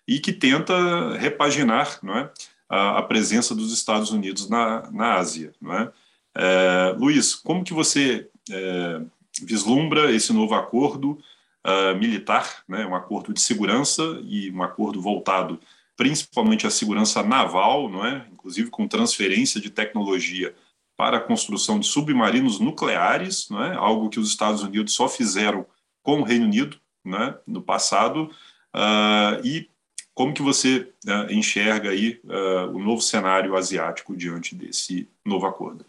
[0.07, 2.31] E que tenta repaginar, não é,
[2.69, 5.85] a, presença dos Estados Unidos na, na Ásia, não é?
[6.37, 9.01] Uh, Luiz, como que você eh,
[9.43, 11.19] vislumbra esse novo acordo
[11.99, 15.59] militar, né, um acordo de segurança e um acordo voltado
[15.97, 18.25] principalmente à segurança naval, não é?
[18.33, 20.55] Inclusive com transferência de tecnologia
[20.97, 23.75] para a construção de submarinos nucleares, não é?
[23.77, 25.67] algo que os Estados Unidos só fizeram
[26.03, 28.31] com o Reino Unido né, no passado,
[28.75, 29.69] uh, e
[30.15, 35.85] como que você uh, enxerga aí uh, o novo cenário asiático diante desse novo acordo?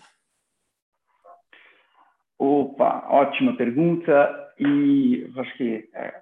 [2.37, 6.21] Opa, ótima pergunta, e acho que é,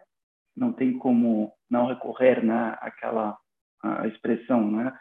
[0.56, 3.38] não tem como não recorrer né, àquela
[4.08, 4.98] expressão, né?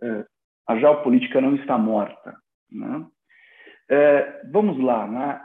[0.00, 0.24] É,
[0.68, 2.36] a geopolítica não está morta.
[2.70, 3.06] Né?
[3.90, 5.40] É, vamos lá, né?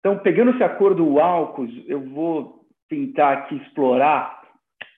[0.00, 4.42] Então, pegando esse acordo AUKUS, eu vou tentar aqui explorar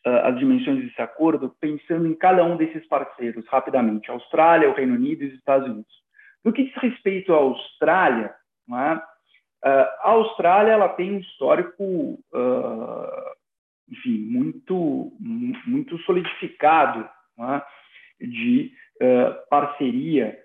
[0.06, 4.94] uh, as dimensões desse acordo, pensando em cada um desses parceiros, rapidamente: Austrália, o Reino
[4.94, 5.92] Unido e os Estados Unidos.
[6.44, 8.34] No que diz respeito à Austrália,
[8.68, 8.96] né,
[9.64, 13.30] uh, a Austrália ela tem um histórico, uh,
[13.88, 17.62] enfim, muito, muito solidificado né,
[18.20, 18.72] de
[19.48, 20.38] parceria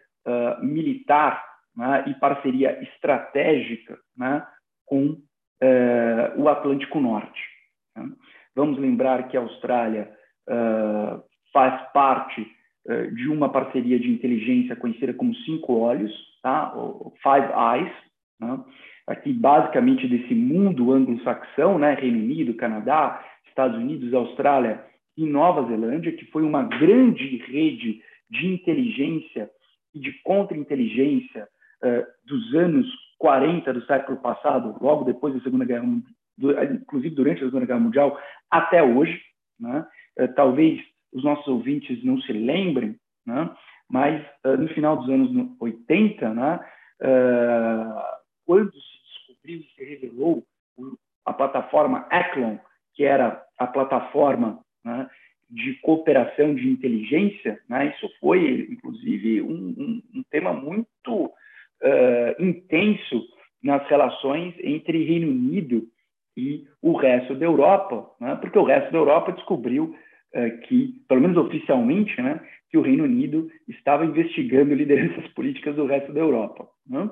[0.62, 4.46] militar né, e parceria estratégica né,
[4.86, 5.18] com
[5.62, 7.42] eh, o Atlântico Norte.
[7.96, 8.10] Né.
[8.56, 10.10] Vamos lembrar que a Austrália
[10.48, 12.42] uh, faz parte
[12.88, 16.12] uh, de uma parceria de inteligência conhecida como Cinco Olhos,
[16.42, 16.74] tá?
[17.22, 17.94] Five Eyes,
[18.40, 18.64] né?
[19.08, 21.96] aqui basicamente desse mundo anglo-saxão, né?
[21.96, 24.84] Reino Unido, Canadá, Estados Unidos, Austrália
[25.18, 29.50] e Nova Zelândia, que foi uma grande rede de inteligência
[29.94, 31.48] e de contra-inteligência
[31.84, 35.86] eh, dos anos 40 do século passado, logo depois da Segunda Guerra
[36.74, 38.20] inclusive durante a Segunda Guerra Mundial,
[38.52, 39.22] até hoje.
[39.60, 39.86] Né?
[40.18, 40.82] Eh, talvez
[41.14, 43.50] os nossos ouvintes não se lembrem, né?
[43.90, 46.60] mas eh, no final dos anos 80, né?
[48.46, 50.44] quando se descobriu e se revelou
[51.26, 52.58] a plataforma Echelon,
[52.94, 55.10] que era a plataforma né,
[55.50, 61.32] de cooperação de inteligência, né, isso foi, inclusive, um, um, um tema muito
[61.84, 63.24] uh, intenso
[63.64, 65.84] nas relações entre Reino Unido
[66.38, 68.36] e o resto da Europa, né?
[68.36, 69.96] porque o resto da Europa descobriu
[70.36, 75.86] uh, que, pelo menos oficialmente, né, que o Reino Unido estava investigando lideranças políticas do
[75.86, 76.68] resto da Europa.
[76.88, 77.10] Né?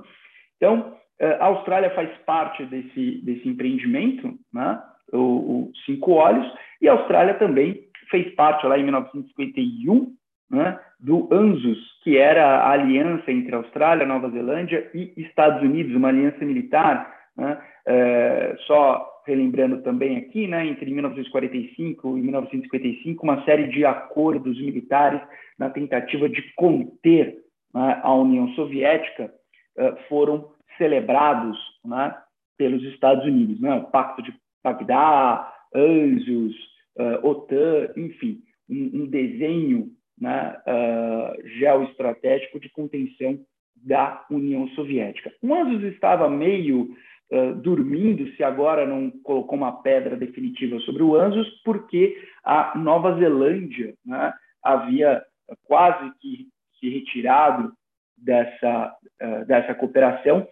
[0.57, 4.81] Então, uh, a Austrália faz parte desse, desse empreendimento, né?
[5.11, 6.45] o, o Cinco Olhos,
[6.81, 10.13] e a Austrália também fez parte lá em 1951
[10.53, 16.09] né, do ANZUS, que era a aliança entre Austrália, Nova Zelândia e Estados Unidos, uma
[16.09, 23.67] aliança militar, né, é, só relembrando também aqui, né, entre 1945 e 1955, uma série
[23.67, 25.21] de acordos militares
[25.57, 27.37] na tentativa de conter
[27.73, 29.33] né, a União Soviética
[29.75, 32.15] é, foram celebrados né,
[32.57, 36.55] pelos Estados Unidos, né, o Pacto de Bagdá, ANZUS,
[36.97, 38.39] uh, OTAN, enfim,
[38.69, 39.91] um, um desenho
[40.23, 43.37] né, uh, geoestratégico de contenção
[43.75, 45.33] da União Soviética.
[45.41, 46.95] O Anzus estava meio
[47.29, 53.19] uh, dormindo, se agora não colocou uma pedra definitiva sobre o Anzus, porque a Nova
[53.19, 54.33] Zelândia né,
[54.63, 55.21] havia
[55.65, 56.47] quase que
[56.79, 57.73] se retirado
[58.17, 60.47] dessa, uh, dessa cooperação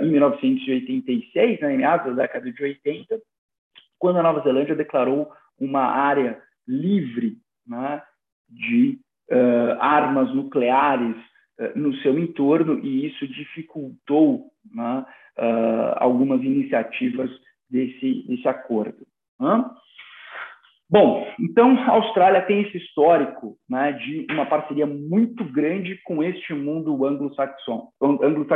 [0.00, 3.20] em 1986, né, em meados da década de 80,
[3.98, 8.02] quando a Nova Zelândia declarou uma área livre né,
[8.54, 8.98] de
[9.30, 11.16] uh, armas nucleares
[11.76, 15.06] no seu entorno, e isso dificultou né,
[15.98, 17.30] algumas iniciativas
[17.70, 19.06] desse, desse acordo.
[19.38, 19.64] Né?
[20.88, 26.52] Bom, então a Austrália tem esse histórico né, de uma parceria muito grande com este
[26.52, 28.46] mundo anglo-saxão, anglo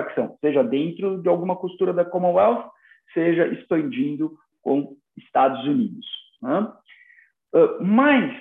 [0.41, 2.69] seja dentro de alguma costura da Commonwealth,
[3.15, 6.07] seja expandindo com Estados Unidos.
[6.43, 6.73] Né?
[7.55, 8.37] Uh, mas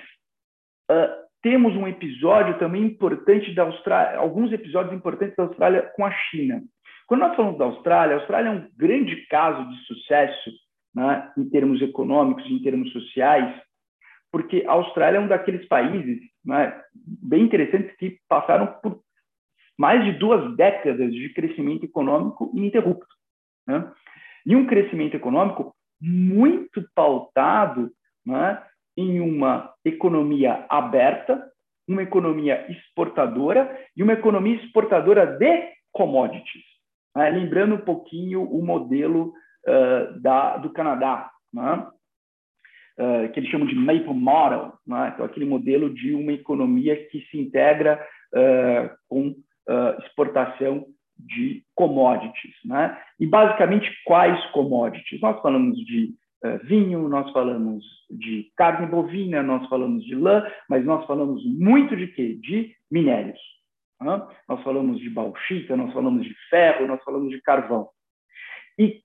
[0.90, 6.10] uh, temos um episódio também importante da Austrália, alguns episódios importantes da Austrália com a
[6.10, 6.62] China.
[7.06, 10.50] Quando nós falamos da Austrália, a Austrália é um grande caso de sucesso
[10.94, 13.62] né, em termos econômicos, em termos sociais,
[14.30, 19.00] porque a Austrália é um daqueles países né, bem interessantes que passaram por
[19.78, 23.06] mais de duas décadas de crescimento econômico ininterrupto.
[23.66, 23.90] Né?
[24.44, 27.90] E um crescimento econômico muito pautado
[28.26, 28.62] né,
[28.98, 31.40] em uma economia aberta,
[31.86, 36.64] uma economia exportadora e uma economia exportadora de commodities.
[37.16, 37.30] Né?
[37.30, 39.32] Lembrando um pouquinho o modelo
[39.66, 41.30] uh, da, do Canadá.
[41.52, 41.86] Né?
[42.98, 45.12] uh, que eles chamam de Maple Model, né?
[45.14, 49.34] então aquele modelo de uma economia que se integra uh, com
[50.02, 50.86] exportação
[51.18, 52.54] de commodities.
[52.64, 52.98] Né?
[53.20, 55.20] E basicamente quais commodities?
[55.20, 56.14] Nós falamos de
[56.64, 62.06] vinho, nós falamos de carne bovina, nós falamos de lã, mas nós falamos muito de
[62.08, 62.38] quê?
[62.40, 63.40] De minérios.
[64.00, 64.26] Né?
[64.48, 67.88] Nós falamos de bauxita, nós falamos de ferro, nós falamos de carvão.
[68.78, 69.02] E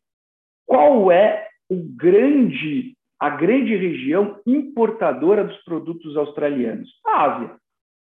[0.66, 6.90] qual é o grande a grande região importadora dos produtos australianos?
[7.06, 7.56] A Ásia.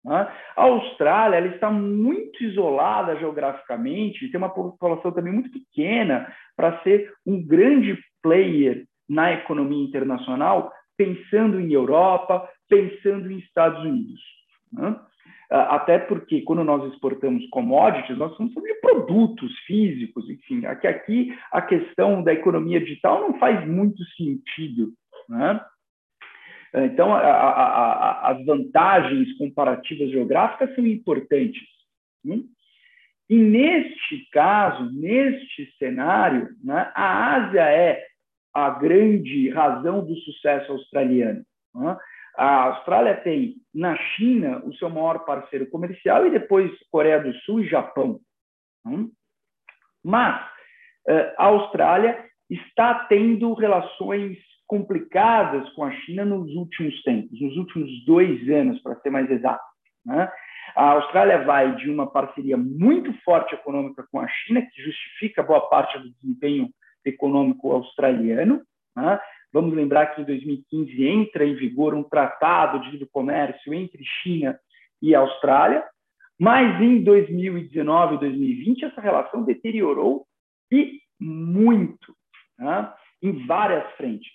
[0.05, 7.13] A Austrália ela está muito isolada geograficamente, tem uma população também muito pequena para ser
[7.25, 14.21] um grande player na economia internacional, pensando em Europa, pensando em Estados Unidos.
[14.71, 14.95] Né?
[15.49, 20.65] Até porque, quando nós exportamos commodities, nós estamos falando de produtos físicos, enfim.
[20.65, 24.91] Aqui, aqui a questão da economia digital não faz muito sentido
[25.29, 25.59] né?
[26.75, 31.61] Então, a, a, a, as vantagens comparativas geográficas são importantes.
[32.25, 32.39] Né?
[33.29, 38.03] E neste caso, neste cenário, né, a Ásia é
[38.53, 41.43] a grande razão do sucesso australiano.
[41.73, 41.97] Né?
[42.37, 47.61] A Austrália tem na China o seu maior parceiro comercial e depois Coreia do Sul
[47.61, 48.19] e Japão.
[48.85, 49.07] Né?
[50.03, 50.45] Mas
[51.07, 54.37] eh, a Austrália está tendo relações
[54.67, 59.63] complicadas com a China nos últimos tempos, nos últimos dois anos, para ser mais exato.
[60.05, 60.31] Né?
[60.75, 65.69] A Austrália vai de uma parceria muito forte econômica com a China, que justifica boa
[65.69, 66.69] parte do desempenho
[67.05, 68.61] econômico australiano.
[68.95, 69.19] Né?
[69.51, 74.59] Vamos lembrar que em 2015 entra em vigor um tratado de livre comércio entre China
[75.01, 75.83] e Austrália,
[76.39, 80.25] mas em 2019 e 2020 essa relação deteriorou
[80.71, 82.15] e muito,
[82.57, 82.91] né?
[83.21, 84.31] em várias frentes.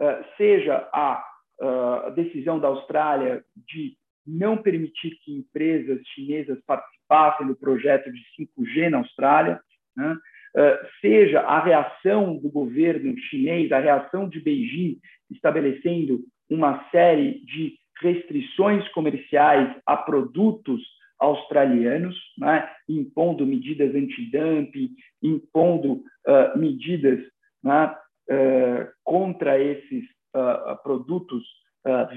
[0.00, 1.22] Eh, seja a
[1.60, 8.88] uh, decisão da Austrália de não permitir que empresas chinesas participassem do projeto de 5G
[8.88, 9.60] na Austrália,
[9.94, 10.16] né?
[10.56, 14.98] Uh, seja a reação do governo chinês, a reação de Beijing
[15.30, 20.80] estabelecendo uma série de restrições comerciais a produtos
[21.20, 22.68] australianos, né?
[22.88, 24.90] impondo medidas antidumping,
[25.22, 27.20] impondo uh, medidas
[27.62, 27.94] né?
[28.30, 31.44] uh, contra esses uh, produtos,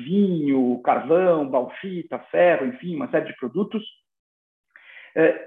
[0.03, 3.81] vinho, carvão, bauxita, ferro, enfim, uma série de produtos.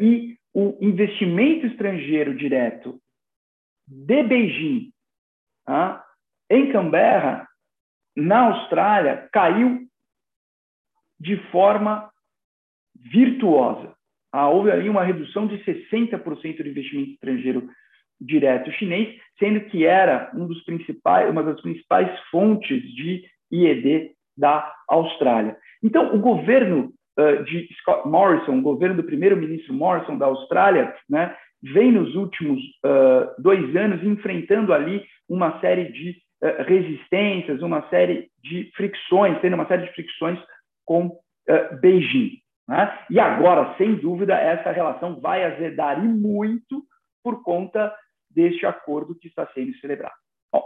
[0.00, 2.98] e o investimento estrangeiro direto
[3.86, 4.90] de Beijing
[6.48, 7.46] em Canberra,
[8.16, 9.86] na Austrália, caiu
[11.20, 12.10] de forma
[12.94, 13.94] virtuosa.
[14.32, 17.68] Ah, houve ali uma redução de 60% do investimento estrangeiro
[18.18, 24.74] direto chinês, sendo que era um dos principais, uma das principais fontes de IED da
[24.88, 25.54] Austrália.
[25.82, 31.34] Então, o governo uh, de Scott Morrison, o governo do primeiro-ministro Morrison da Austrália, né,
[31.62, 38.28] vem nos últimos uh, dois anos enfrentando ali uma série de uh, resistências, uma série
[38.42, 40.38] de fricções, tendo uma série de fricções
[40.84, 41.18] com
[41.80, 42.40] Beijing.
[42.68, 42.98] Né?
[43.10, 46.82] E agora, sem dúvida, essa relação vai azedar e muito
[47.22, 47.94] por conta
[48.30, 50.14] deste acordo que está sendo celebrado.
[50.52, 50.62] Bom,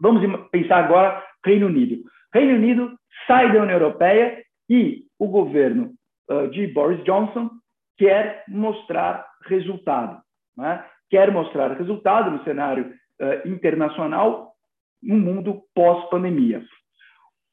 [0.00, 2.02] vamos pensar agora Reino Unido.
[2.32, 4.43] Reino Unido sai da União Europeia
[4.74, 5.92] e o governo
[6.28, 7.48] uh, de Boris Johnson
[7.96, 10.20] quer mostrar resultado.
[10.56, 10.84] Né?
[11.08, 14.52] Quer mostrar resultado no cenário uh, internacional
[15.00, 16.64] no mundo pós-pandemia.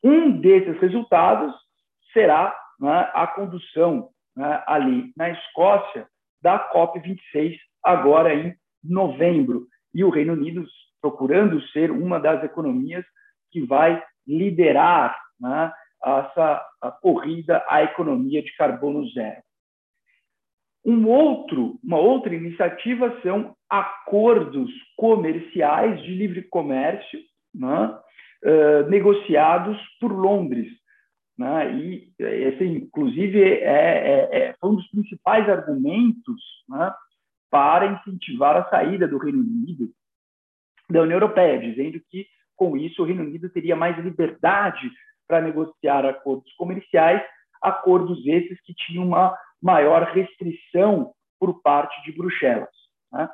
[0.04, 1.54] Um desses resultados
[2.12, 6.08] será né, a condução né, ali na Escócia
[6.42, 9.68] da COP26, agora em novembro.
[9.94, 10.66] E o Reino Unido
[11.00, 13.06] procurando ser uma das economias
[13.52, 15.72] que vai liderar né,
[16.04, 16.66] essa
[17.02, 19.42] corrida à economia de carbono zero.
[20.84, 27.20] Um outro, uma outra iniciativa são acordos comerciais de livre comércio
[27.54, 28.00] né,
[28.44, 30.68] uh, negociados por Londres.
[31.38, 36.92] Né, e esse, inclusive, é, é, é, um dos principais argumentos né,
[37.50, 39.90] para incentivar a saída do Reino Unido
[40.90, 44.92] da União Europeia, dizendo que, com isso, o Reino Unido teria mais liberdade
[45.32, 47.24] para negociar acordos comerciais,
[47.62, 52.68] acordos esses que tinham uma maior restrição por parte de Bruxelas.
[53.14, 53.30] Né?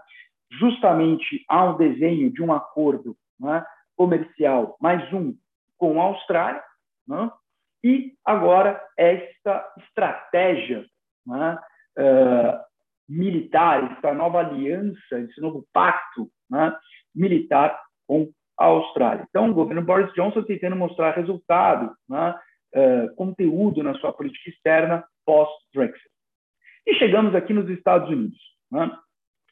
[0.59, 5.35] Justamente há um desenho de um acordo né, comercial, mais um
[5.75, 6.63] com a Austrália,
[7.07, 7.31] né?
[7.83, 10.85] e agora esta estratégia
[11.25, 12.59] uh,
[13.09, 16.77] militar, esta nova aliança, esse novo pacto né,
[17.15, 19.25] militar com a Austrália.
[19.29, 22.35] Então, o governo Boris Johnson tentando mostrar resultado, né,
[22.75, 26.09] uh, conteúdo na sua política externa pós-Brexit.
[26.85, 28.39] E chegamos aqui nos Estados Unidos.
[28.71, 28.89] Né?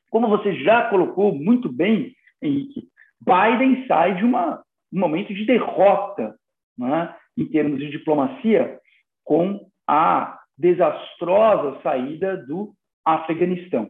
[0.10, 2.88] Como você já colocou muito bem, Henrique,
[3.22, 6.36] Biden sai de uma, um momento de derrota
[6.78, 8.80] né, em termos de diplomacia
[9.24, 13.90] com a desastrosa saída do Afeganistão.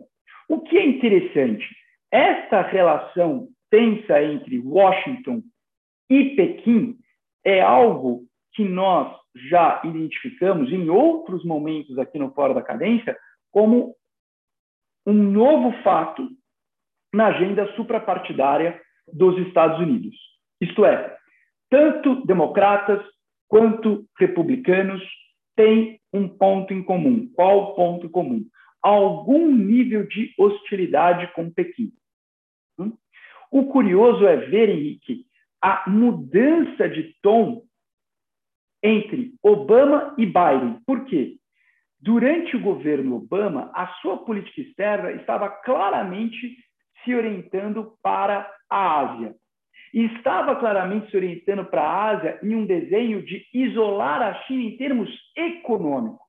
[0.49, 1.65] O que é interessante,
[2.11, 5.43] esta relação tensa entre Washington
[6.09, 6.97] e Pequim
[7.43, 8.23] é algo
[8.53, 9.13] que nós
[9.49, 13.17] já identificamos em outros momentos aqui no Fora da Cadência
[13.51, 13.93] como
[15.05, 16.25] um novo fato
[17.13, 18.79] na agenda suprapartidária
[19.11, 20.15] dos Estados Unidos.
[20.61, 21.17] Isto é,
[21.69, 23.05] tanto democratas
[23.49, 25.03] quanto republicanos
[25.53, 27.29] têm um ponto em comum.
[27.35, 28.45] Qual ponto comum?
[28.81, 31.91] Algum nível de hostilidade com Pequim.
[33.55, 35.25] O curioso é ver, Henrique,
[35.61, 37.63] a mudança de tom
[38.83, 40.81] entre Obama e Biden.
[40.85, 41.37] Por quê?
[41.97, 46.53] Durante o governo Obama, a sua política externa estava claramente
[47.01, 49.33] se orientando para a Ásia.
[49.93, 54.63] E estava claramente se orientando para a Ásia em um desenho de isolar a China
[54.63, 56.19] em termos econômicos.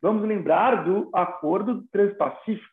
[0.00, 2.72] Vamos lembrar do Acordo Transpacífico,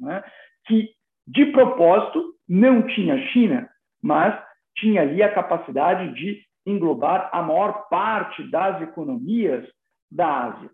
[0.00, 0.24] né?
[0.64, 0.88] que,
[1.26, 3.68] de propósito, não tinha China,
[4.02, 4.40] mas
[4.76, 9.68] tinha ali a capacidade de englobar a maior parte das economias
[10.10, 10.70] da Ásia.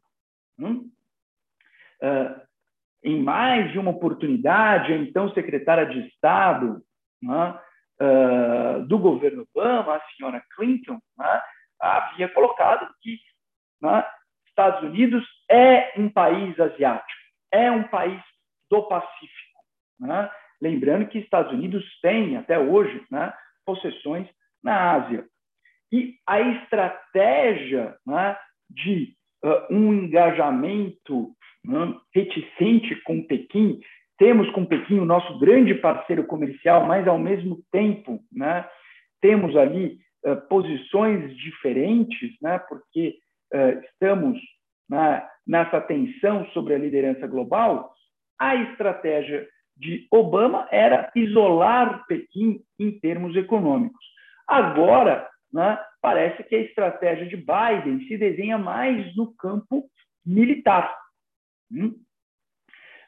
[0.58, 0.90] Hum?
[2.02, 2.48] Uh,
[3.02, 6.82] em mais de uma oportunidade, a então secretária de Estado
[7.22, 7.60] né,
[8.00, 11.42] uh, do governo Obama, a senhora Clinton, né,
[11.80, 13.18] havia colocado que
[13.80, 14.04] né,
[14.48, 17.20] Estados Unidos é um país asiático,
[17.52, 18.20] é um país
[18.70, 19.47] do Pacífico.
[20.00, 20.30] Né?
[20.60, 23.32] Lembrando que Estados Unidos tem, até hoje, né,
[23.64, 24.28] possessões
[24.62, 25.24] na Ásia.
[25.92, 28.36] E a estratégia né,
[28.68, 31.32] de uh, um engajamento
[32.14, 33.80] reticente com Pequim.
[34.16, 38.68] Temos com Pequim o nosso grande parceiro comercial, mas ao mesmo tempo né,
[39.20, 43.16] temos ali uh, posições diferentes, né, porque
[43.54, 44.40] uh, estamos
[44.88, 47.92] né, nessa tensão sobre a liderança global.
[48.38, 49.46] A estratégia
[49.78, 54.04] de Obama era isolar Pequim em termos econômicos.
[54.46, 59.84] Agora, né, parece que a estratégia de Biden se desenha mais no campo
[60.26, 60.94] militar.
[61.70, 61.94] Hum?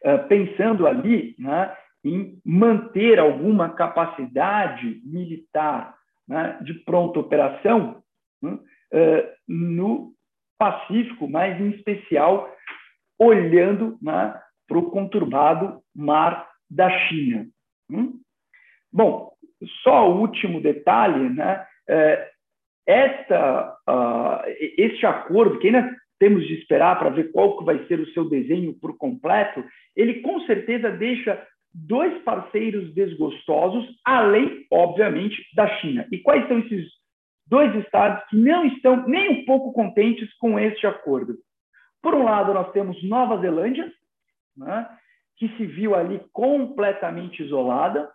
[0.02, 5.94] Uh, pensando ali né, em manter alguma capacidade militar
[6.26, 8.02] né, de pronta operação
[8.42, 8.58] uh,
[9.46, 10.14] no
[10.58, 12.50] Pacífico, mas em especial
[13.18, 17.46] olhando né, para o conturbado mar da China.
[17.90, 18.20] Hum?
[18.92, 19.32] Bom,
[19.82, 22.30] só o último detalhe, né, é,
[22.86, 23.76] esta,
[24.76, 28.28] este acordo, que ainda temos de esperar para ver qual que vai ser o seu
[28.28, 29.64] desenho por completo,
[29.96, 31.40] ele com certeza deixa
[31.72, 36.06] dois parceiros desgostosos, além, obviamente, da China.
[36.10, 36.88] E quais são esses
[37.46, 41.36] dois estados que não estão nem um pouco contentes com este acordo?
[42.02, 43.90] Por um lado, nós temos Nova Zelândia,
[44.56, 44.88] né,
[45.41, 48.12] que se viu ali completamente isolada,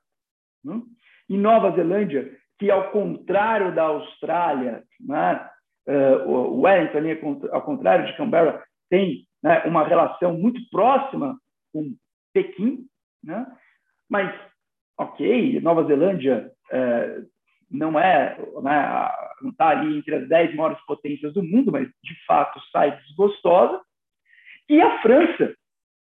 [0.63, 0.79] né,
[1.27, 5.49] e Nova Zelândia, que ao contrário da Austrália, né,
[5.87, 7.19] uh, Wellington, ali,
[7.51, 11.35] ao contrário de Canberra, tem né, uma relação muito próxima
[11.73, 11.95] com
[12.31, 12.85] Pequim,
[13.23, 13.43] né,
[14.07, 14.31] mas,
[14.95, 17.27] ok, Nova Zelândia uh,
[17.71, 19.11] não é, né,
[19.41, 23.81] não está ali entre as dez maiores potências do mundo, mas de fato sai desgostosa.
[24.69, 25.55] E a França.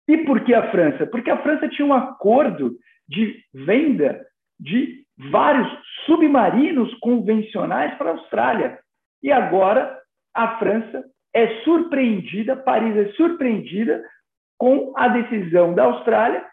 [0.07, 1.07] E por que a França?
[1.07, 2.75] Porque a França tinha um acordo
[3.07, 4.25] de venda
[4.59, 5.67] de vários
[6.05, 8.79] submarinos convencionais para a Austrália.
[9.23, 9.97] E agora
[10.33, 11.03] a França
[11.33, 14.03] é surpreendida, Paris é surpreendida
[14.57, 16.45] com a decisão da Austrália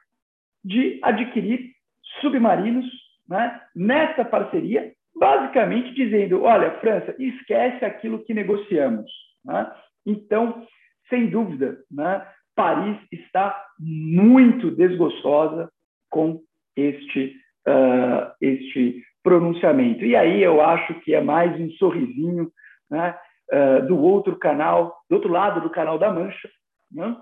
[0.65, 1.73] de adquirir
[2.21, 2.87] submarinos
[3.29, 9.11] né, nessa parceria, basicamente dizendo: olha, França, esquece aquilo que negociamos.
[9.45, 9.73] Né?
[10.07, 10.67] Então,
[11.09, 15.71] sem dúvida, né, Paris está muito desgostosa
[16.11, 16.43] com
[16.77, 17.37] este,
[17.67, 20.05] uh, este pronunciamento.
[20.05, 22.53] E aí eu acho que é mais um sorrisinho
[22.91, 23.19] né,
[23.53, 26.51] uh, do outro canal, do outro lado do canal da Mancha,
[26.91, 27.17] né,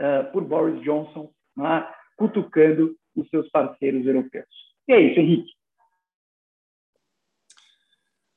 [0.00, 4.46] uh, por Boris Johnson, né, cutucando os seus parceiros europeus.
[4.88, 5.52] E é isso, Henrique.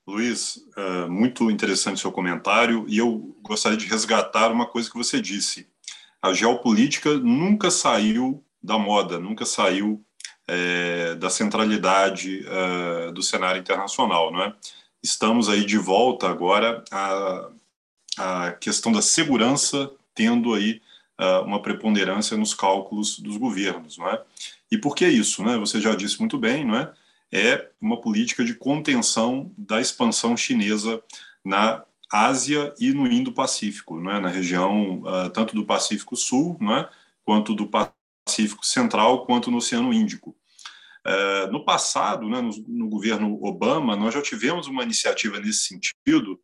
[0.08, 0.66] Luiz,
[1.10, 5.68] muito interessante seu comentário e eu gostaria de resgatar uma coisa que você disse.
[6.22, 10.04] A geopolítica nunca saiu da moda, nunca saiu
[10.48, 14.54] é, da centralidade é, do cenário internacional, não é?
[15.02, 17.50] Estamos aí de volta agora à,
[18.18, 20.82] à questão da segurança tendo aí
[21.20, 24.22] uh, uma preponderância nos cálculos dos governos, não é?
[24.72, 25.58] E por que isso, né?
[25.58, 26.92] Você já disse muito bem, não é?
[27.32, 31.02] É uma política de contenção da expansão chinesa
[31.46, 34.20] na Ásia e no Indo-Pacífico, não é?
[34.20, 36.90] Na região uh, tanto do Pacífico Sul, não é?
[37.24, 40.36] Quanto do Pacífico Central, quanto no Oceano Índico.
[41.06, 46.40] Uh, no passado, né, no, no, governo Obama, nós já tivemos uma iniciativa nesse sentido,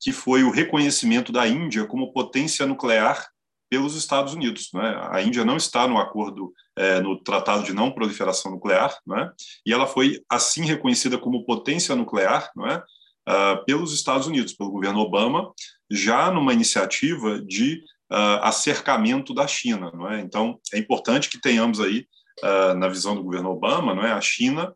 [0.00, 3.28] que foi o reconhecimento da Índia como potência nuclear
[3.70, 4.70] pelos Estados Unidos.
[4.72, 5.00] Né?
[5.10, 9.30] A Índia não está no acordo, é, no Tratado de Não Proliferação Nuclear, né?
[9.64, 12.82] e ela foi assim reconhecida como potência nuclear né?
[13.28, 15.52] Uh, pelos Estados Unidos, pelo governo Obama,
[15.90, 19.92] já numa iniciativa de uh, acercamento da China.
[19.94, 20.20] Não é?
[20.20, 22.06] Então, é importante que tenhamos aí,
[22.42, 24.12] uh, na visão do governo Obama, não é?
[24.12, 24.74] a China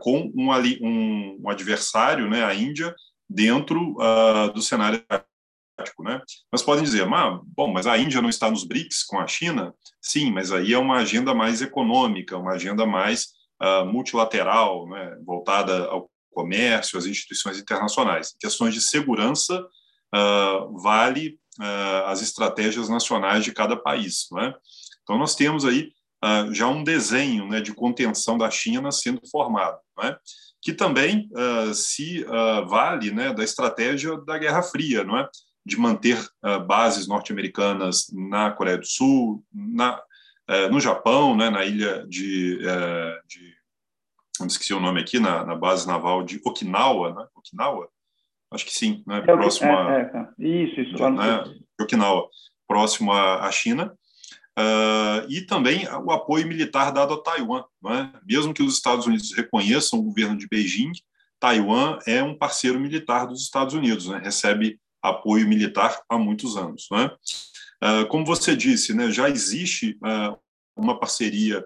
[0.00, 2.44] com um, um, um, adversário, né?
[2.44, 2.94] a Índia,
[3.28, 3.96] dentro
[4.54, 5.02] do cenário
[6.00, 6.20] né?
[6.52, 9.74] Mas podem dizer, mas, bom, mas a Índia não está nos BRICS com a China?
[10.00, 13.28] Sim, mas aí é uma agenda mais econômica, uma agenda mais
[13.60, 15.16] uh, multilateral, né?
[15.24, 16.08] voltada ao
[16.38, 18.32] comércio, às instituições internacionais.
[18.34, 19.60] Em questões de segurança,
[20.14, 24.26] uh, vale uh, as estratégias nacionais de cada país.
[24.32, 24.54] Né?
[25.02, 25.92] Então, nós temos aí
[26.50, 29.78] já um desenho né, de contenção da China sendo formado.
[29.96, 30.16] Né?
[30.60, 35.28] que também uh, se uh, vale né, da estratégia da Guerra Fria, não é?
[35.64, 40.00] de manter uh, bases norte-americanas na Coreia do Sul, na,
[40.50, 43.54] uh, no Japão, né, na ilha de, uh, de
[44.46, 47.26] esqueci o nome aqui, na, na, base naval de Okinawa, né?
[47.34, 47.88] Okinawa?
[48.50, 49.18] Acho que sim, né?
[49.18, 51.44] É, próximo a, é, é, isso, isso, de, né,
[51.80, 52.28] Okinawa,
[52.66, 53.92] próximo à China.
[54.58, 57.62] Uh, e também o apoio militar dado a Taiwan.
[57.80, 58.12] Né?
[58.26, 60.90] Mesmo que os Estados Unidos reconheçam o governo de Beijing,
[61.38, 64.20] Taiwan é um parceiro militar dos Estados Unidos, né?
[64.22, 66.88] recebe apoio militar há muitos anos.
[66.90, 67.08] Né?
[68.08, 70.36] Como você disse, né, já existe ah,
[70.76, 71.64] uma parceria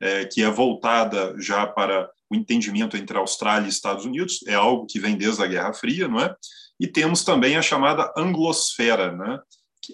[0.00, 4.86] é, que é voltada já para o entendimento entre Austrália e Estados Unidos, é algo
[4.86, 6.34] que vem desde a Guerra Fria, não é?
[6.78, 9.38] E temos também a chamada anglosfera, né?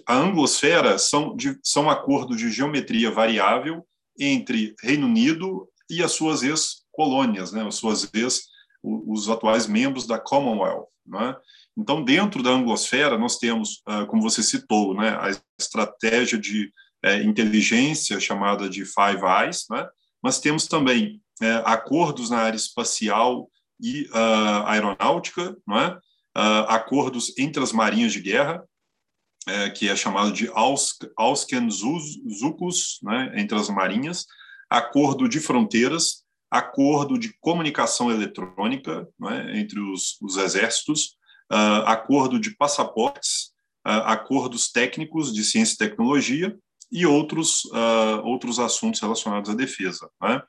[0.07, 3.85] A anglosfera são, de, são acordos de geometria variável
[4.19, 7.65] entre Reino Unido e as suas ex-colônias, né?
[7.67, 8.47] As suas ex,
[8.83, 11.37] os atuais membros da Commonwealth, não é?
[11.77, 15.29] Então, dentro da anglosfera, nós temos, ah, como você citou, né, a
[15.59, 16.71] estratégia de
[17.03, 19.87] é, inteligência chamada de Five Eyes, né,
[20.21, 23.49] mas temos também é, acordos na área espacial
[23.81, 25.57] e uh, aeronáutica?
[25.67, 28.63] Uh, acordos entre as marinhas de guerra,
[29.47, 30.49] é, que é chamado de
[31.17, 34.27] Auskenzukus, né, entre as marinhas,
[34.69, 39.59] acordo de fronteiras, acordo de comunicação eletrônica é?
[39.59, 41.17] entre os, os exércitos,
[41.51, 43.49] uh, acordo de passaportes,
[43.83, 46.55] acordos técnicos de ciência e tecnologia
[46.91, 50.09] e outros, uh, outros assuntos relacionados à defesa.
[50.21, 50.41] Né?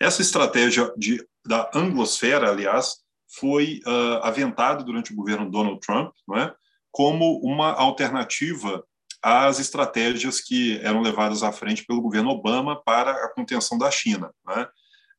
[0.00, 3.02] Essa estratégia de, da anglosfera, aliás,
[3.38, 3.80] foi
[4.22, 6.54] aventada durante o governo Donald Trump, não é?
[6.90, 8.84] como uma alternativa
[9.22, 14.30] às estratégias que eram levadas à frente pelo governo Obama para a contenção da China.
[14.46, 14.68] Né?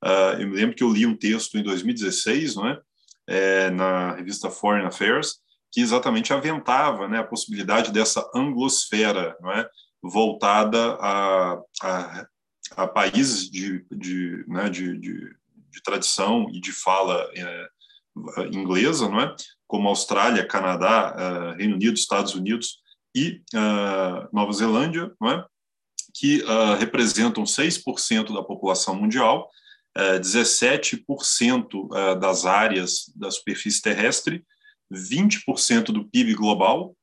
[0.04, 2.80] Uh, eu me lembro que eu li um texto em 2016, não é?
[3.72, 5.38] Na revista Foreign Affairs,
[5.72, 9.38] que exatamente aventava né, a possibilidade dessa anglosfera?
[10.04, 12.28] Voltada a, a,
[12.76, 15.36] a países de, de, né, de, de,
[15.72, 17.68] de, tradição e de fala é,
[18.52, 19.36] inglesa, não é?
[19.68, 22.80] como Austrália, Canadá, uh, Reino Unido, Estados Unidos
[23.16, 25.46] e uh, Nova Zelândia, não é?
[26.14, 29.50] que uh, representam 6% da população mundial,
[29.96, 34.44] 17% das áreas da superfície terrestre,
[34.92, 36.96] 20% do PIB global,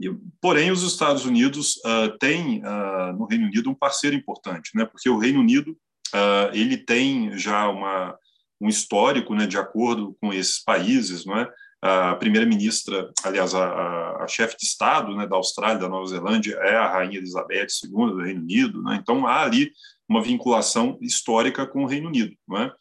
[0.00, 4.86] E, porém, os Estados Unidos uh, têm uh, no Reino Unido um parceiro importante, né?
[4.86, 5.72] porque o Reino Unido
[6.14, 8.16] uh, ele tem já uma,
[8.58, 11.26] um histórico né, de acordo com esses países.
[11.26, 11.50] Não é?
[11.82, 16.76] A primeira-ministra, aliás, a, a, chefe de Estado né, da Austrália, da Nova Zelândia, é
[16.76, 18.82] a Rainha Elizabeth II do Reino Unido.
[18.82, 18.98] Né?
[19.00, 19.72] Então, há ali
[20.08, 22.34] uma vinculação histórica com o Reino Unido.
[22.46, 22.72] Não é?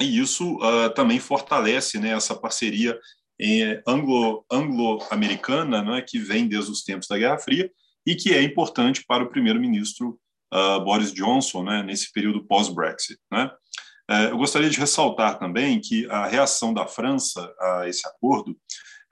[0.00, 0.58] E isso
[0.96, 2.98] também fortalece né, essa parceria
[3.86, 7.70] anglo-americana, anglo né, que vem desde os tempos da Guerra Fria
[8.06, 10.18] e que é importante para o primeiro-ministro
[10.52, 13.18] uh, Boris Johnson né, nesse período pós-Brexit.
[13.30, 13.50] Né?
[14.10, 18.50] Uh, eu gostaria de ressaltar também que a reação da França a esse acordo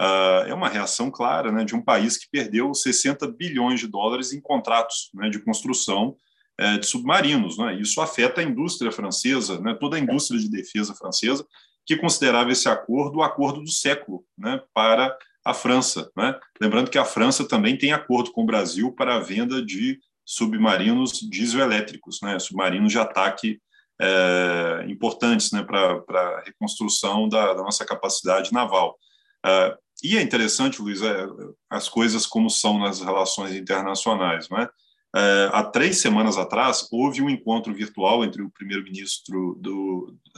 [0.01, 4.33] uh, é uma reação clara né, de um país que perdeu 60 bilhões de dólares
[4.33, 6.17] em contratos né, de construção
[6.61, 7.57] uh, de submarinos.
[7.57, 7.81] Né?
[7.81, 11.47] Isso afeta a indústria francesa, né, toda a indústria de defesa francesa,
[11.87, 16.11] que considerava esse acordo o acordo do século né, para a França.
[16.17, 16.39] Né?
[16.61, 21.19] Lembrando que a França também tem acordo com o Brasil para a venda de submarinos
[21.29, 23.61] dieselétricos, né, submarinos de ataque
[24.01, 28.97] é, importantes né, para a reconstrução da, da, nossa capacidade naval.
[29.45, 31.27] É, e é interessante, Luiz, é,
[31.71, 34.49] as coisas como são nas relações internacionais.
[34.49, 34.69] Não é?
[35.15, 39.61] É, há três semanas atrás, houve um encontro virtual entre o primeiro-ministro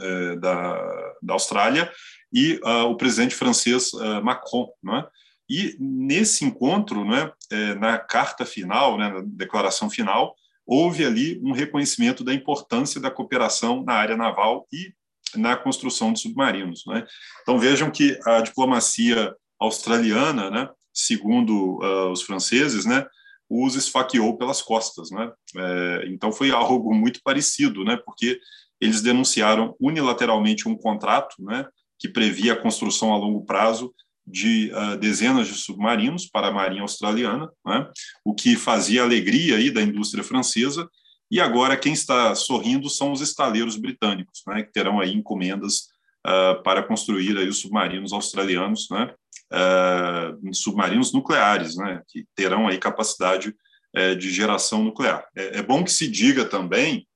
[0.01, 1.91] é, da, da Austrália
[2.33, 3.93] e uh, o presidente francês
[4.25, 4.69] Macron.
[4.83, 5.07] Né?
[5.49, 10.35] E nesse encontro, né, é, na carta final, né, na declaração final,
[10.67, 14.93] houve ali um reconhecimento da importância da cooperação na área naval e
[15.37, 16.85] na construção de submarinos.
[16.87, 17.05] Né?
[17.43, 23.07] Então vejam que a diplomacia australiana, né, segundo uh, os franceses, né,
[23.49, 25.31] os esfaqueou pelas costas, né?
[25.57, 27.97] É, então foi algo muito parecido, né?
[28.05, 28.41] Porque
[28.81, 31.67] eles denunciaram unilateralmente um contrato, né?
[31.99, 33.95] Que previa a construção a longo prazo
[34.27, 37.91] de uh, dezenas de submarinos para a marinha australiana, né?
[38.25, 40.89] O que fazia alegria aí da indústria francesa.
[41.31, 44.63] E agora quem está sorrindo são os estaleiros britânicos, né?
[44.63, 45.89] Que terão aí encomendas
[46.27, 49.13] uh, para construir aí os submarinos australianos, né?
[49.53, 53.55] uh, submarinos nucleares, né, que terão aí capacidade
[53.97, 55.27] uh, de geração nuclear.
[55.37, 57.07] É, é, bom que se diga também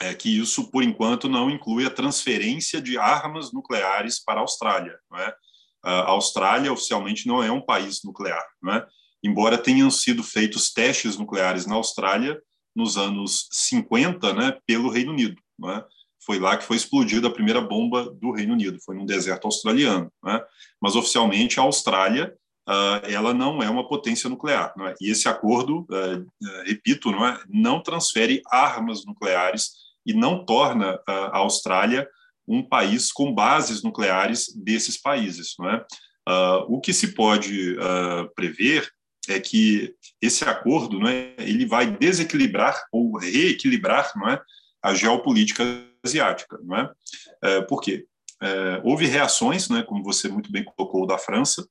[0.00, 4.98] é, que isso, por enquanto, não inclui a transferência de armas nucleares para a Austrália.
[5.10, 5.32] Não é?
[5.84, 8.86] A Austrália oficialmente não é um país nuclear, não é?
[9.22, 12.40] embora tenham sido feitos testes nucleares na Austrália
[12.76, 15.40] nos anos 50, né, pelo Reino Unido.
[15.58, 15.84] Não é?
[16.24, 20.10] foi lá que foi explodida a primeira bomba do Reino Unido, foi num deserto australiano.
[20.22, 20.42] Né?
[20.80, 22.34] Mas oficialmente a Austrália
[22.68, 24.72] uh, ela não é uma potência nuclear.
[24.80, 24.94] É?
[25.00, 27.38] E esse acordo, uh, repito, não, é?
[27.48, 32.06] não transfere armas nucleares e não torna a Austrália
[32.46, 35.54] um país com bases nucleares desses países.
[35.58, 35.84] Não é?
[36.68, 37.76] o que se pode
[38.34, 38.90] prever
[39.28, 44.40] é que esse acordo não é, ele vai desequilibrar ou reequilibrar não é,
[44.82, 45.64] a geopolítica
[46.04, 46.90] asiática, não é?
[47.42, 48.06] é por quê?
[48.42, 51.66] É, houve reações, né, como você muito bem colocou, da França,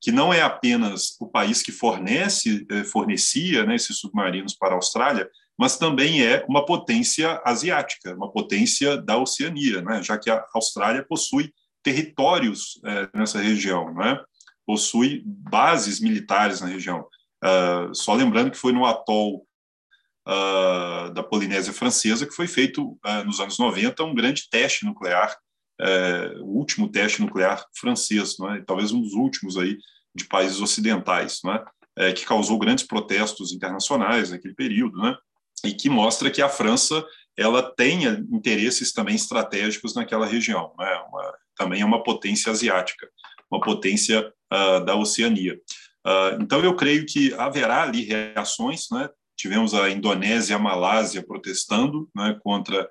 [0.00, 4.76] que não é apenas o país que fornece, é, fornecia né, esses submarinos para a
[4.76, 5.28] Austrália,
[5.62, 11.06] mas também é uma potência asiática, uma potência da Oceania, né, já que a Austrália
[11.08, 11.54] possui
[11.84, 14.20] territórios é, nessa região, né,
[14.66, 17.06] possui bases militares na região.
[17.44, 19.46] Uh, só lembrando que foi no atol
[20.26, 25.32] uh, da Polinésia Francesa, que foi feito uh, nos anos 90 um grande teste nuclear
[25.80, 28.60] é, o último teste nuclear francês, não é?
[28.62, 29.78] talvez um dos últimos aí
[30.12, 31.64] de países ocidentais, não é?
[31.96, 35.16] É, que causou grandes protestos internacionais naquele período, né?
[35.64, 37.04] E que mostra que a França
[37.36, 41.02] ela tenha interesses também estratégicos naquela região, né?
[41.08, 43.08] uma, também é uma potência asiática,
[43.50, 45.58] uma potência uh, da Oceania.
[46.06, 49.08] Uh, então, eu creio que haverá ali reações, né?
[49.36, 52.88] tivemos a Indonésia e a Malásia protestando né, contra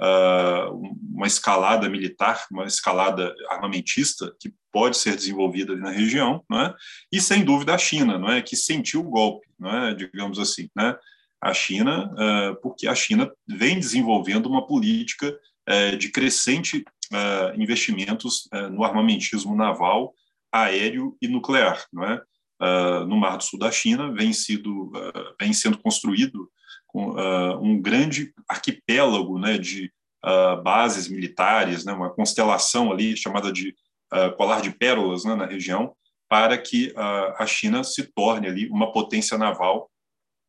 [0.00, 0.74] uh,
[1.14, 6.74] uma escalada militar, uma escalada armamentista que pode ser desenvolvida ali na região, não é?
[7.12, 10.68] e sem dúvida a China, não é, que sentiu o golpe, não é, digamos assim,
[10.74, 10.96] né?
[11.44, 15.38] A China, uh, porque a China vem desenvolvendo uma política
[15.68, 16.82] uh, de crescente
[17.12, 20.14] uh, investimentos no armamentismo naval,
[20.50, 22.20] aéreo e nuclear, não é?
[23.06, 24.90] no Mar do Sul da China vem sido
[25.38, 26.48] vem sendo construído
[27.60, 29.92] um grande arquipélago, né, de
[30.62, 33.74] bases militares, né, uma constelação ali chamada de
[34.36, 35.94] colar de pérolas né, na região,
[36.28, 39.90] para que a China se torne ali uma potência naval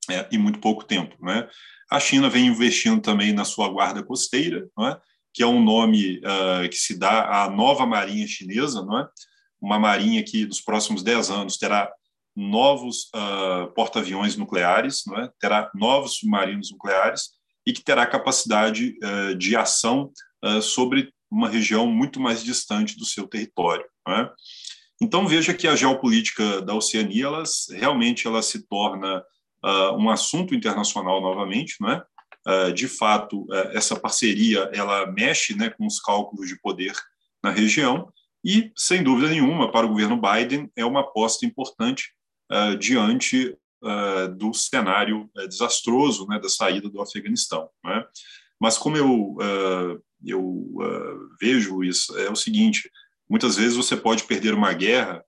[0.09, 1.15] é, em muito pouco tempo.
[1.23, 1.47] Né?
[1.89, 4.97] A China vem investindo também na sua guarda costeira, é?
[5.33, 9.07] que é um nome uh, que se dá à nova marinha chinesa, não é?
[9.61, 11.91] uma marinha que nos próximos 10 anos terá
[12.35, 15.29] novos uh, porta-aviões nucleares, não é?
[15.39, 17.29] terá novos submarinos nucleares
[17.65, 20.11] e que terá capacidade uh, de ação
[20.61, 23.83] sobre uma região muito mais distante do seu território.
[25.01, 29.23] Então veja que a geopolítica da Oceania, ela, realmente ela se torna
[29.65, 32.03] uh, um assunto internacional novamente, não é?
[32.47, 36.93] Uh, de fato, uh, essa parceria ela mexe né, com os cálculos de poder
[37.43, 38.13] na região
[38.43, 42.13] e, sem dúvida nenhuma, para o governo Biden é uma aposta importante
[42.79, 43.57] diante
[44.37, 47.67] do cenário desastroso né, da saída do Afeganistão.
[47.87, 48.05] É?
[48.61, 49.35] Mas como eu,
[50.23, 52.87] eu vejo isso, é o seguinte,
[53.27, 55.25] muitas vezes você pode perder uma guerra,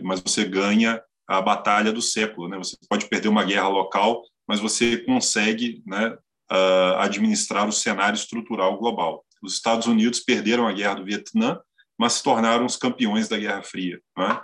[0.00, 2.48] mas você ganha a batalha do século.
[2.48, 2.58] Né?
[2.58, 6.08] Você pode perder uma guerra local, mas você consegue né,
[6.50, 9.24] uh, administrar o cenário estrutural global.
[9.40, 11.60] Os Estados Unidos perderam a guerra do Vietnã,
[11.96, 14.00] mas se tornaram os campeões da Guerra Fria.
[14.18, 14.40] Né?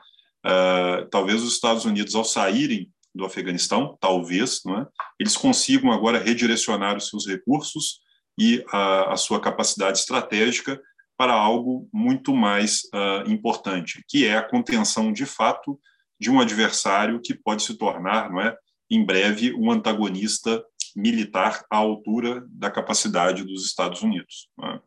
[0.46, 4.86] Uh, talvez os Estados Unidos, ao saírem do Afeganistão, talvez, é?
[5.18, 8.00] eles consigam agora redirecionar os seus recursos
[8.38, 10.80] e a, a sua capacidade estratégica
[11.18, 15.80] para algo muito mais uh, importante, que é a contenção de fato
[16.18, 18.56] de um adversário que pode se tornar, não é,
[18.90, 20.64] em breve, um antagonista
[20.94, 24.48] militar à altura da capacidade dos Estados Unidos.
[24.62, 24.80] É?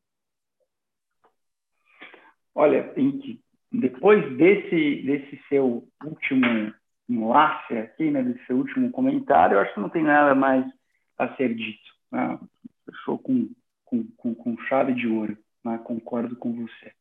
[2.56, 2.94] Olha,
[3.72, 6.74] depois desse, desse seu último
[7.08, 10.66] enlace aqui, né, desse seu último comentário, eu acho que não tem nada mais
[11.18, 11.90] a ser dito.
[12.12, 12.40] Né?
[12.86, 13.50] Fechou com,
[13.86, 15.38] com, com, com chave de ouro.
[15.64, 15.78] Né?
[15.84, 16.92] Concordo com você.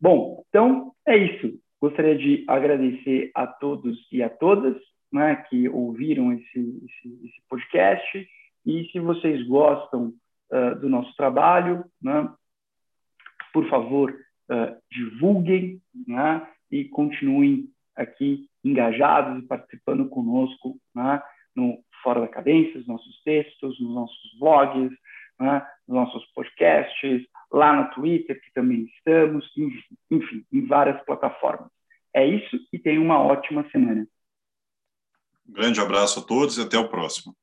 [0.00, 1.58] Bom, então é isso.
[1.80, 4.76] Gostaria de agradecer a todos e a todas
[5.12, 8.28] né, que ouviram esse, esse, esse, podcast.
[8.64, 10.12] E se vocês gostam
[10.50, 12.28] uh, do nosso trabalho, né,
[13.52, 21.22] por favor, uh, divulguem né, e continuem aqui engajados e participando conosco né,
[21.54, 24.92] no Fora da Cadência, nos nossos textos, nos nossos blogs,
[25.38, 27.22] né, nos nossos podcasts,
[27.52, 29.50] lá no Twitter, que também estamos,
[30.10, 31.70] enfim, em várias plataformas.
[32.14, 34.06] É isso e tenham uma ótima semana.
[35.48, 37.36] Um grande abraço a todos e até o próximo.